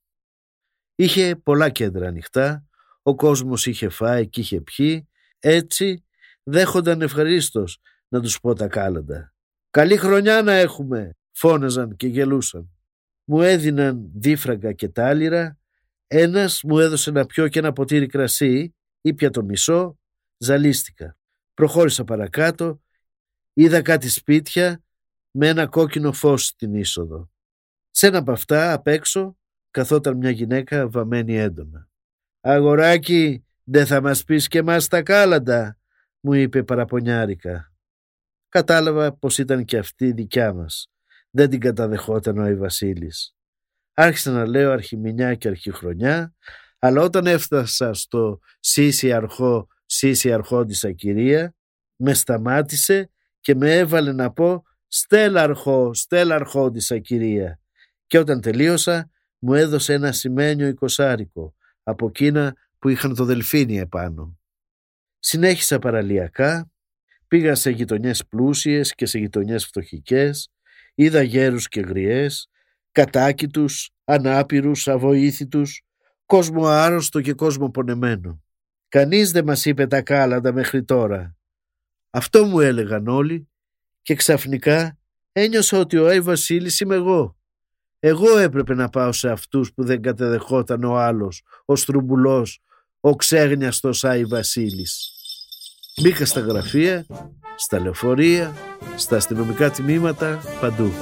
Είχε 0.94 1.36
πολλά 1.36 1.70
κέντρα 1.70 2.08
ανοιχτά, 2.08 2.66
ο 3.02 3.14
κόσμος 3.14 3.66
είχε 3.66 3.88
φάει 3.88 4.28
και 4.28 4.40
είχε 4.40 4.60
πιει, 4.60 5.08
έτσι 5.38 6.04
δέχονταν 6.42 7.02
ευχαρίστως 7.02 7.78
να 8.08 8.20
τους 8.20 8.40
πω 8.40 8.54
τα 8.54 8.68
κάλαντα. 8.68 9.34
«Καλή 9.70 9.96
χρονιά 9.96 10.42
να 10.42 10.52
έχουμε», 10.52 11.16
φώναζαν 11.32 11.96
και 11.96 12.06
γελούσαν. 12.06 12.70
Μου 13.24 13.40
έδιναν 13.40 14.10
δίφραγκα 14.14 14.72
και 14.72 14.88
τάλιρα, 14.88 15.58
ένας 16.06 16.62
μου 16.62 16.78
έδωσε 16.78 17.10
να 17.10 17.26
πιω 17.26 17.48
και 17.48 17.58
ένα 17.58 17.72
ποτήρι 17.72 18.06
κρασί, 18.06 18.74
ήπια 19.00 19.30
το 19.30 19.42
μισό, 19.44 19.98
ζαλίστηκα. 20.36 21.16
Προχώρησα 21.54 22.04
παρακάτω, 22.04 22.82
είδα 23.52 23.82
κάτι 23.82 24.08
σπίτια 24.08 24.82
με 25.30 25.48
ένα 25.48 25.66
κόκκινο 25.66 26.12
φως 26.12 26.46
στην 26.46 26.74
είσοδο. 26.74 27.30
Σε 27.90 28.06
ένα 28.06 28.18
από 28.18 28.32
αυτά, 28.32 28.72
απ' 28.72 28.86
έξω, 28.86 29.36
καθόταν 29.70 30.16
μια 30.16 30.30
γυναίκα 30.30 30.88
βαμμένη 30.88 31.36
έντονα. 31.36 31.88
«Αγοράκι, 32.40 33.44
δεν 33.64 33.86
θα 33.86 34.00
μας 34.00 34.24
πεις 34.24 34.48
και 34.48 34.62
μας 34.62 34.88
τα 34.88 35.02
κάλαντα», 35.02 35.78
μου 36.20 36.32
είπε 36.32 36.62
παραπονιάρικα. 36.62 37.72
Κατάλαβα 38.48 39.12
πως 39.12 39.38
ήταν 39.38 39.64
και 39.64 39.78
αυτή 39.78 40.12
δικιά 40.12 40.52
μας. 40.52 40.88
Δεν 41.30 41.50
την 41.50 41.60
καταδεχόταν 41.60 42.38
ο 42.38 42.42
Άι 42.42 42.56
Βασίλης. 42.56 43.34
Άρχισα 43.94 44.30
να 44.30 44.46
λέω 44.46 44.72
αρχιμηνιά 44.72 45.34
και 45.34 45.48
αρχιχρονιά, 45.48 46.34
αλλά 46.78 47.02
όταν 47.02 47.26
έφτασα 47.26 47.94
στο 47.94 48.40
«Σύση 48.60 49.12
αρχό, 49.12 49.68
σύση 49.94 50.32
αρχόντισα 50.32 50.92
κυρία», 50.92 51.54
με 51.96 52.14
σταμάτησε 52.14 53.10
και 53.40 53.54
με 53.54 53.76
έβαλε 53.76 54.12
να 54.12 54.32
πω 54.32 54.64
«Στέλα 54.88 55.42
αρχό, 55.42 55.94
στέλα 55.94 56.34
αρχόντισα 56.34 56.98
κυρία». 56.98 57.60
Και 58.06 58.18
όταν 58.18 58.40
τελείωσα 58.40 59.10
μου 59.38 59.54
έδωσε 59.54 59.92
ένα 59.92 60.12
σημαίνιο 60.12 60.66
εικοσάρικο 60.66 61.54
από 61.82 62.06
εκείνα 62.06 62.54
που 62.78 62.88
είχαν 62.88 63.14
το 63.14 63.24
δελφίνι 63.24 63.78
επάνω. 63.78 64.38
Συνέχισα 65.18 65.78
παραλιακά, 65.78 66.70
πήγα 67.28 67.54
σε 67.54 67.70
γειτονιές 67.70 68.26
πλούσιες 68.26 68.94
και 68.94 69.06
σε 69.06 69.18
γειτονιές 69.18 69.66
φτωχικές, 69.66 70.50
είδα 70.94 71.22
γέρους 71.22 71.68
και 71.68 71.80
γριές, 71.80 72.48
κατάκητους, 72.92 73.90
ανάπηρους, 74.04 74.88
αβοήθητους, 74.88 75.82
κόσμο 76.26 76.66
άρρωστο 76.66 77.20
και 77.20 77.32
κόσμο 77.32 77.70
πονεμένο. 77.70 78.43
Κανείς 78.94 79.30
δεν 79.30 79.44
μας 79.44 79.64
είπε 79.64 79.86
τα 79.86 80.02
κάλαντα 80.02 80.52
μέχρι 80.52 80.84
τώρα. 80.84 81.36
Αυτό 82.10 82.44
μου 82.44 82.60
έλεγαν 82.60 83.08
όλοι 83.08 83.48
και 84.02 84.14
ξαφνικά 84.14 84.98
ένιωσα 85.32 85.78
ότι 85.78 85.96
ο 85.96 86.06
Άι 86.06 86.20
Βασίλης 86.20 86.80
είμαι 86.80 86.94
εγώ. 86.94 87.36
Εγώ 87.98 88.38
έπρεπε 88.38 88.74
να 88.74 88.88
πάω 88.88 89.12
σε 89.12 89.30
αυτούς 89.30 89.72
που 89.72 89.84
δεν 89.84 90.02
κατεδεχόταν 90.02 90.84
ο 90.84 90.96
άλλος, 90.96 91.42
ο 91.64 91.76
στρουμπουλός, 91.76 92.60
ο 93.00 93.16
ξέγνιαστος 93.16 94.04
Άι 94.04 94.24
Βασίλης. 94.24 95.10
Μπήκα 96.02 96.24
στα 96.24 96.40
γραφεία, 96.40 97.06
στα 97.56 97.80
λεωφορεία, 97.80 98.56
στα 98.96 99.16
αστυνομικά 99.16 99.70
τμήματα, 99.70 100.40
παντού. 100.60 100.92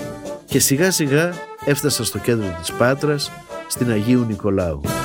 Και 0.46 0.59
σιγά 0.59 0.90
σιγά 0.90 1.35
έφτασα 1.64 2.05
στο 2.05 2.18
κέντρο 2.18 2.57
της 2.59 2.72
Πάτρας, 2.72 3.31
στην 3.68 3.90
Αγίου 3.90 4.24
Νικολάου. 4.24 5.01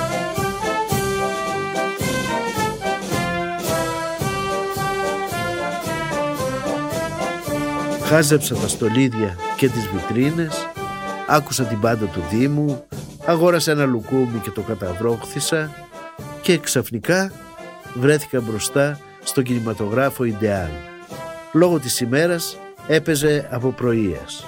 Χάζεψα 8.08 8.54
τα 8.54 8.68
στολίδια 8.68 9.36
και 9.56 9.68
τις 9.68 9.88
βιτρίνες, 9.88 10.66
άκουσα 11.26 11.64
την 11.64 11.80
πάντα 11.80 12.06
του 12.06 12.22
Δήμου, 12.30 12.84
αγόρασα 13.26 13.70
ένα 13.70 13.84
λουκούμι 13.84 14.38
και 14.42 14.50
το 14.50 14.60
καταβρόχθησα 14.60 15.70
και 16.42 16.58
ξαφνικά 16.58 17.32
βρέθηκα 17.94 18.40
μπροστά 18.40 18.98
στο 19.24 19.42
κινηματογράφο 19.42 20.24
Ιντεάλ. 20.24 20.68
Λόγω 21.52 21.78
της 21.78 22.00
ημέρας 22.00 22.56
έπαιζε 22.86 23.48
από 23.50 23.68
πρωίας. 23.68 24.46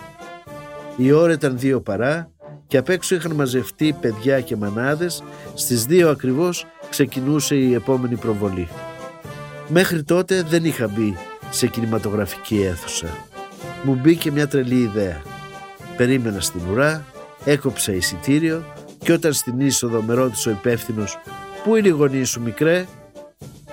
Η 0.97 1.13
ώρα 1.13 1.33
ήταν 1.33 1.59
δύο 1.59 1.81
παρά 1.81 2.31
και 2.67 2.77
απ' 2.77 2.89
έξω 2.89 3.15
είχαν 3.15 3.33
μαζευτεί 3.33 3.93
παιδιά 4.01 4.41
και 4.41 4.57
μανάδες, 4.57 5.23
στις 5.55 5.85
δύο 5.85 6.11
ακριβώς 6.11 6.67
ξεκινούσε 6.91 7.55
η 7.55 7.75
επόμενη 7.75 8.17
προβολή. 8.17 8.69
Μέχρι 9.69 10.03
τότε 10.03 10.43
δεν 10.43 10.65
είχα 10.65 10.89
μπει 10.89 11.17
σε 11.51 11.67
κινηματογραφική 11.67 12.63
αίθουσα. 12.63 13.09
Μου 13.83 13.95
μπήκε 13.95 14.31
μια 14.31 14.49
τρελή 14.49 14.81
ιδέα. 14.81 15.23
Περίμενα 15.97 16.41
στην 16.41 16.61
ουρά, 16.71 17.05
έκοψα 17.45 17.93
εισιτήριο 17.93 18.65
και 18.99 19.13
όταν 19.13 19.33
στην 19.33 19.61
είσοδο 19.61 20.03
με 20.03 20.15
ρώτησε 20.15 20.49
ο 20.49 20.53
υπεύθυνος 20.53 21.19
«Πού 21.65 21.77
είναι 21.77 21.89
οι 21.89 21.91
γονείς 21.91 22.29
σου 22.29 22.43
μικρέ» 22.43 22.87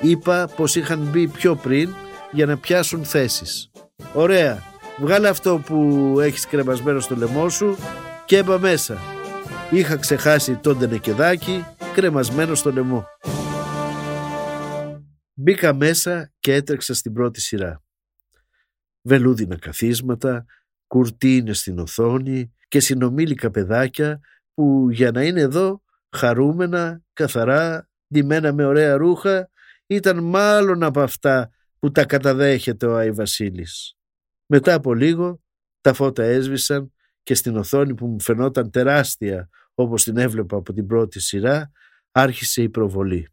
είπα 0.02 0.50
πως 0.56 0.76
είχαν 0.76 1.00
μπει 1.00 1.28
πιο 1.28 1.56
πριν 1.56 1.90
για 2.32 2.46
να 2.46 2.58
πιάσουν 2.58 3.06
θέσεις. 3.06 3.72
Ωραία, 4.14 4.64
βγάλε 4.98 5.30
αυτό 5.30 5.62
που 5.66 6.16
έχεις 6.22 6.48
κρεμασμένο 6.48 7.00
στο 7.00 7.16
λαιμό 7.16 7.50
σου 7.50 7.78
και 8.26 8.38
έμπα 8.38 8.60
μέσα. 8.60 8.98
Είχα 9.72 9.96
ξεχάσει 9.96 10.56
τον 10.56 10.80
τενεκεδάκι 10.80 11.66
κρεμασμένο 11.94 12.56
στο 12.56 12.72
λαιμό. 12.72 13.06
Μπήκα 15.34 15.74
μέσα 15.74 16.32
και 16.40 16.54
έτρεξα 16.54 16.94
στην 16.94 17.14
πρώτη 17.14 17.42
σειρά. 17.42 17.82
Βελούδινα 19.02 19.58
καθίσματα, 19.58 20.46
κουρτίνες 20.88 21.60
στην 21.60 21.80
οθόνη 21.80 22.54
και 22.68 22.80
συνομήλικα 22.80 23.52
παιδάκια 23.52 24.20
που 24.54 24.88
για 24.92 25.12
να 25.12 25.24
είναι 25.24 25.42
εδώ 25.42 25.82
χαρούμενα, 26.16 27.02
καθαρά, 27.14 27.90
ντυμένα 28.14 28.54
με 28.54 28.66
ωραία 28.66 28.96
ρούχα 28.96 29.50
ήταν 29.88 30.24
μάλλον 30.24 30.84
από 30.84 31.02
αυτά 31.02 31.52
που 31.80 31.92
τα 31.92 32.06
καταδέχεται 32.06 32.86
ο 32.86 32.96
Άι 32.96 33.12
Βασίλης. 33.12 33.96
Μετά 34.46 34.74
από 34.74 34.94
λίγο 34.94 35.42
τα 35.82 35.94
φώτα 35.94 36.24
έσβησαν 36.24 36.92
και 37.24 37.34
στην 37.34 37.58
οθόνη 37.58 37.96
που 37.96 38.08
μου 38.08 38.22
φαινόταν 38.22 38.72
τεράστια 38.72 39.50
όπως 39.74 40.04
την 40.04 40.18
έβλεπα 40.18 40.58
από 40.58 40.74
την 40.74 40.88
πρώτη 40.88 41.20
σειρά 41.20 41.72
άρχισε 42.12 42.62
η 42.62 42.70
προβολή. 42.70 43.28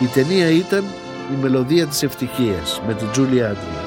Η 0.00 0.06
ταινία 0.06 0.50
ήταν 0.50 0.84
«Η 1.32 1.42
μελωδία 1.42 1.86
της 1.86 2.02
ευτυχίας» 2.02 2.80
με 2.86 2.94
την 2.94 3.10
Τζούλη 3.10 3.44
Άντριος. 3.44 3.84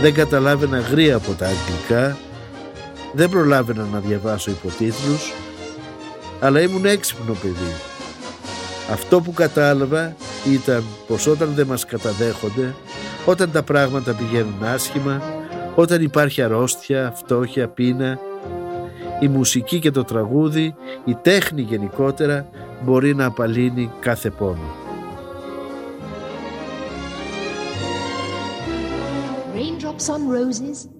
Δεν 0.00 0.14
καταλάβαινα 0.14 0.78
γρήγορα 0.78 1.16
από 1.16 1.32
τα 1.32 1.46
αγγλικά, 1.46 2.16
δεν 3.12 3.30
προλάβαινα 3.30 3.86
να 3.92 3.98
διαβάσω 3.98 4.50
υποτίτλους, 4.50 5.32
αλλά 6.40 6.60
ήμουν 6.60 6.84
έξυπνο 6.84 7.32
παιδί 7.32 7.89
αυτό 8.92 9.20
που 9.20 9.32
κατάλαβα 9.32 10.14
ήταν 10.52 10.84
πως 11.06 11.26
όταν 11.26 11.52
δεν 11.54 11.66
μας 11.66 11.84
καταδέχονται, 11.84 12.74
όταν 13.26 13.50
τα 13.50 13.62
πράγματα 13.62 14.12
πηγαίνουν 14.12 14.64
άσχημα, 14.64 15.22
όταν 15.74 16.02
υπάρχει 16.02 16.42
αρρώστια, 16.42 17.12
φτώχεια, 17.16 17.68
πείνα, 17.68 18.18
η 19.20 19.28
μουσική 19.28 19.78
και 19.78 19.90
το 19.90 20.04
τραγούδι, 20.04 20.74
η 21.04 21.14
τέχνη 21.22 21.60
γενικότερα 21.60 22.48
μπορεί 22.84 23.14
να 23.14 23.24
απαλύνει 23.24 23.90
κάθε 24.00 24.30
πόνο. 24.30 24.78
Raindrops 29.54 30.08
on 30.14 30.22
roses 30.28 30.78
and 30.86 30.99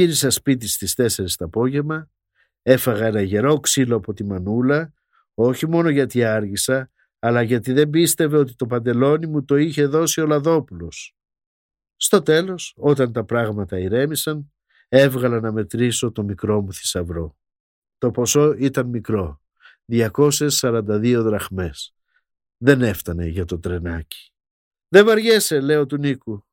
Γύρισα 0.00 0.30
σπίτι 0.30 0.68
στις 0.68 0.94
4 0.94 1.36
το 1.36 1.44
απόγευμα, 1.44 2.10
έφαγα 2.62 3.06
ένα 3.06 3.22
γερό 3.22 3.60
ξύλο 3.60 3.96
από 3.96 4.12
τη 4.12 4.24
μανούλα, 4.24 4.92
όχι 5.34 5.68
μόνο 5.68 5.88
γιατί 5.88 6.24
άργησα, 6.24 6.90
αλλά 7.18 7.42
γιατί 7.42 7.72
δεν 7.72 7.90
πίστευε 7.90 8.36
ότι 8.36 8.54
το 8.54 8.66
παντελόνι 8.66 9.26
μου 9.26 9.44
το 9.44 9.56
είχε 9.56 9.86
δώσει 9.86 10.20
ο 10.20 10.26
Λαδόπουλος. 10.26 11.16
Στο 11.96 12.22
τέλος, 12.22 12.74
όταν 12.76 13.12
τα 13.12 13.24
πράγματα 13.24 13.78
ηρέμησαν, 13.78 14.52
έβγαλα 14.88 15.40
να 15.40 15.52
μετρήσω 15.52 16.12
το 16.12 16.22
μικρό 16.22 16.60
μου 16.60 16.72
θησαυρό. 16.72 17.36
Το 17.98 18.10
ποσό 18.10 18.52
ήταν 18.52 18.86
μικρό, 18.86 19.42
242 19.92 21.20
δραχμές. 21.22 21.94
Δεν 22.56 22.82
έφτανε 22.82 23.26
για 23.26 23.44
το 23.44 23.58
τρενάκι. 23.58 24.32
«Δεν 24.88 25.04
βαριέσαι», 25.04 25.60
λέω 25.60 25.86
του 25.86 25.96
Νίκου. 25.96 26.46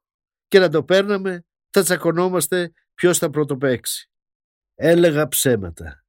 «Και 0.47 0.59
να 0.59 0.69
το 0.69 0.83
παίρναμε, 0.83 1.45
θα 1.69 1.83
τσακωνόμαστε 1.83 2.71
ποιος 2.97 3.17
θα 3.17 3.29
πρωτοπαίξει». 3.29 4.09
Έλεγα 4.75 5.27
ψέματα. 5.27 6.03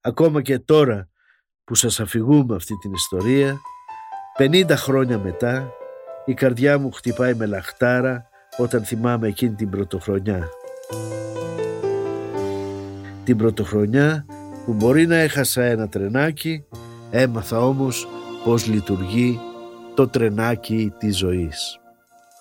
Ακόμα 0.00 0.42
και 0.42 0.58
τώρα 0.58 1.08
που 1.64 1.74
σας 1.74 2.00
αφηγούμε 2.00 2.54
αυτή 2.54 2.74
την 2.76 2.92
ιστορία, 2.92 3.60
50 4.38 4.76
χρόνια 4.76 5.18
μετά, 5.18 5.72
η 6.24 6.34
καρδιά 6.34 6.78
μου 6.78 6.90
χτυπάει 6.90 7.34
με 7.34 7.46
λαχτάρα 7.46 8.28
όταν 8.56 8.84
θυμάμαι 8.84 9.28
εκείνη 9.28 9.54
την 9.54 9.70
πρωτοχρονιά. 9.70 10.48
Την 13.24 13.36
πρωτοχρονιά 13.36 14.26
που 14.64 14.72
μπορεί 14.72 15.06
να 15.06 15.16
έχασα 15.16 15.62
ένα 15.62 15.88
τρενάκι, 15.88 16.64
έμαθα 17.10 17.66
όμως 17.66 18.08
πώς 18.44 18.66
λειτουργεί 18.66 19.40
το 19.94 20.08
τρενάκι 20.08 20.92
της 20.98 21.16
ζωής. 21.16 21.78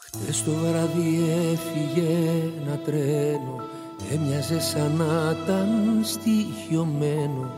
Χτες 0.01 0.43
το 0.43 0.51
βράδυ 0.51 1.23
έφυγε 1.53 2.19
ένα 2.61 2.77
τρένο 2.77 3.72
Έμοιαζε 4.11 4.59
σαν 4.59 4.91
να 4.97 5.35
ήταν 5.43 5.69
στοιχειωμένο 6.03 7.51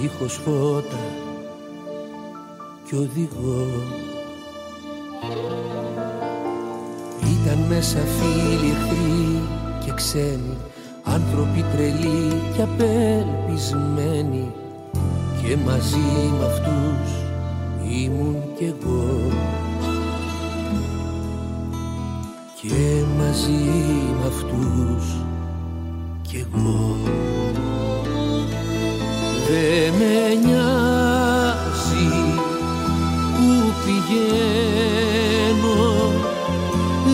Δίχως 0.00 0.34
φώτα 0.34 1.00
και 2.84 2.96
οδηγό. 2.96 3.66
Ήταν 7.20 7.58
μέσα 7.68 7.98
φίλοι 7.98 8.70
εχθροί 8.70 9.42
και 9.84 9.92
ξένοι 9.92 10.56
Άνθρωποι 11.04 11.64
τρελοί 11.72 12.42
και 12.56 12.62
απελπισμένοι. 12.62 14.52
Και 15.42 15.56
μαζί 15.56 16.30
με 16.38 16.44
αυτούς 16.44 17.12
ήμουν 18.02 18.36
κι 18.56 18.64
εγώ. 18.64 19.30
Και 22.60 23.04
μαζί 23.18 23.52
με 24.20 24.26
αυτούς 24.26 25.31
κι 26.32 26.46
εγώ. 26.52 26.96
Δε 29.48 29.90
με 29.98 30.14
νοιάζει 30.44 32.10
που 33.34 33.48
πηγαίνω 33.84 35.80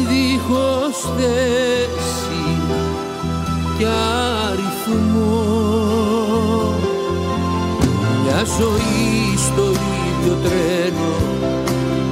δίχως 0.08 0.98
θέση 1.16 2.46
κι 3.78 3.86
αριθμό. 4.46 5.42
Μια 8.22 8.40
ζωή 8.58 9.36
στο 9.36 9.66
ίδιο 9.70 10.34
τρένο 10.42 11.12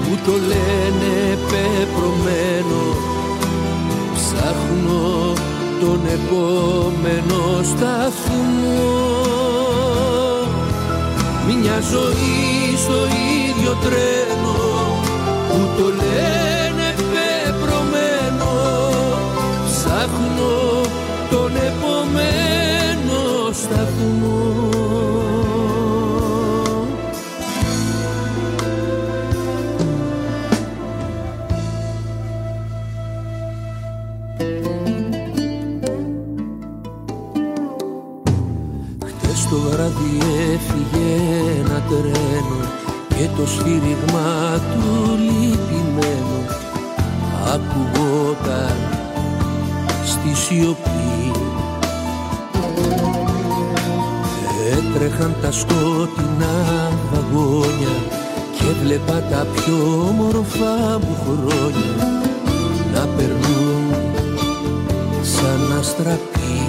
που 0.02 0.12
το 0.24 0.32
λένε 0.32 1.38
πεπρωμένο 1.50 2.82
ψάχνω 4.14 5.35
τον 5.80 6.00
επόμενο 6.06 7.62
σταθμό. 7.62 9.04
Μια 11.46 11.80
ζωή 11.80 12.76
στο 12.76 12.98
ίδιο 13.48 13.76
τρένο 13.84 14.56
που 15.48 15.58
το 15.78 15.84
λένε 15.84 16.94
πεπρωμένο. 17.12 18.52
Ψάχνω 19.66 20.80
τον 21.30 21.56
επόμενο 21.56 23.52
σταθμό 23.52 24.66
το 43.36 43.46
σφύριγμα 43.46 44.58
του 44.58 45.18
λυπημένο. 45.18 46.38
Ακουγόταν 47.54 48.76
στη 50.04 50.34
σιωπή. 50.34 51.32
Έτρεχαν 54.72 55.34
τα 55.42 55.52
σκότεινα 55.52 56.54
βαγόνια 57.12 57.96
και 58.58 58.64
βλέπα 58.82 59.22
τα 59.30 59.46
πιο 59.54 60.06
όμορφα 60.08 60.98
μου 60.98 61.16
χρόνια 61.24 62.10
να 62.94 63.06
περνούν 63.16 63.94
σαν 65.22 65.78
αστραπή. 65.78 66.66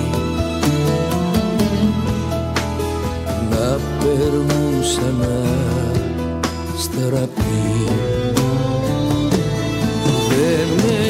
Να 3.50 3.80
περνούν 4.00 4.84
σαν 4.84 5.22
αστραπή 5.22 5.97
Δεν 10.30 10.68
με 10.86 11.07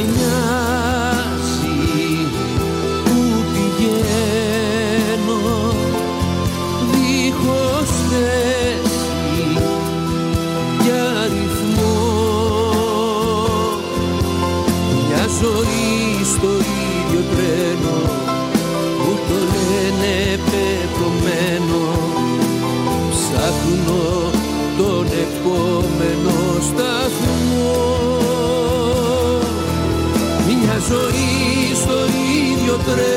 ίδιο 32.90 33.17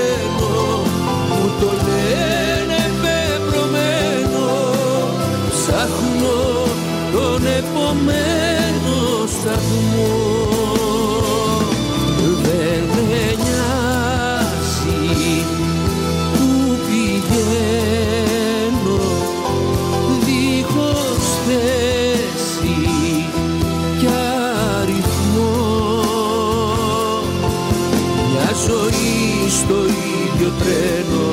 το 29.71 29.77
ίδιο 29.77 30.51
τρένο 30.59 31.29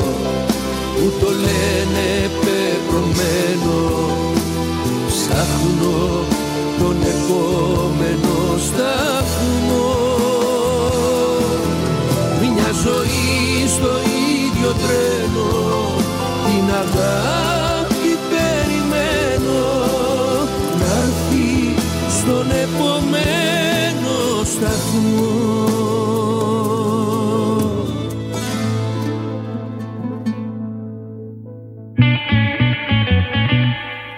που 0.96 1.14
το 1.20 1.30
λένε 1.30 2.30
πεπρωμένο. 2.44 3.80
Ψάχνω 5.08 6.26
τον 6.80 6.98
επόμενο 7.02 8.58
σταθμό. 8.58 9.96
Μια 12.42 12.72
ζωή 12.84 13.68
στο 13.68 13.92
ίδιο 14.46 14.72
τρένο 14.84 15.50
την 16.46 16.74
αγάπη 16.74 17.47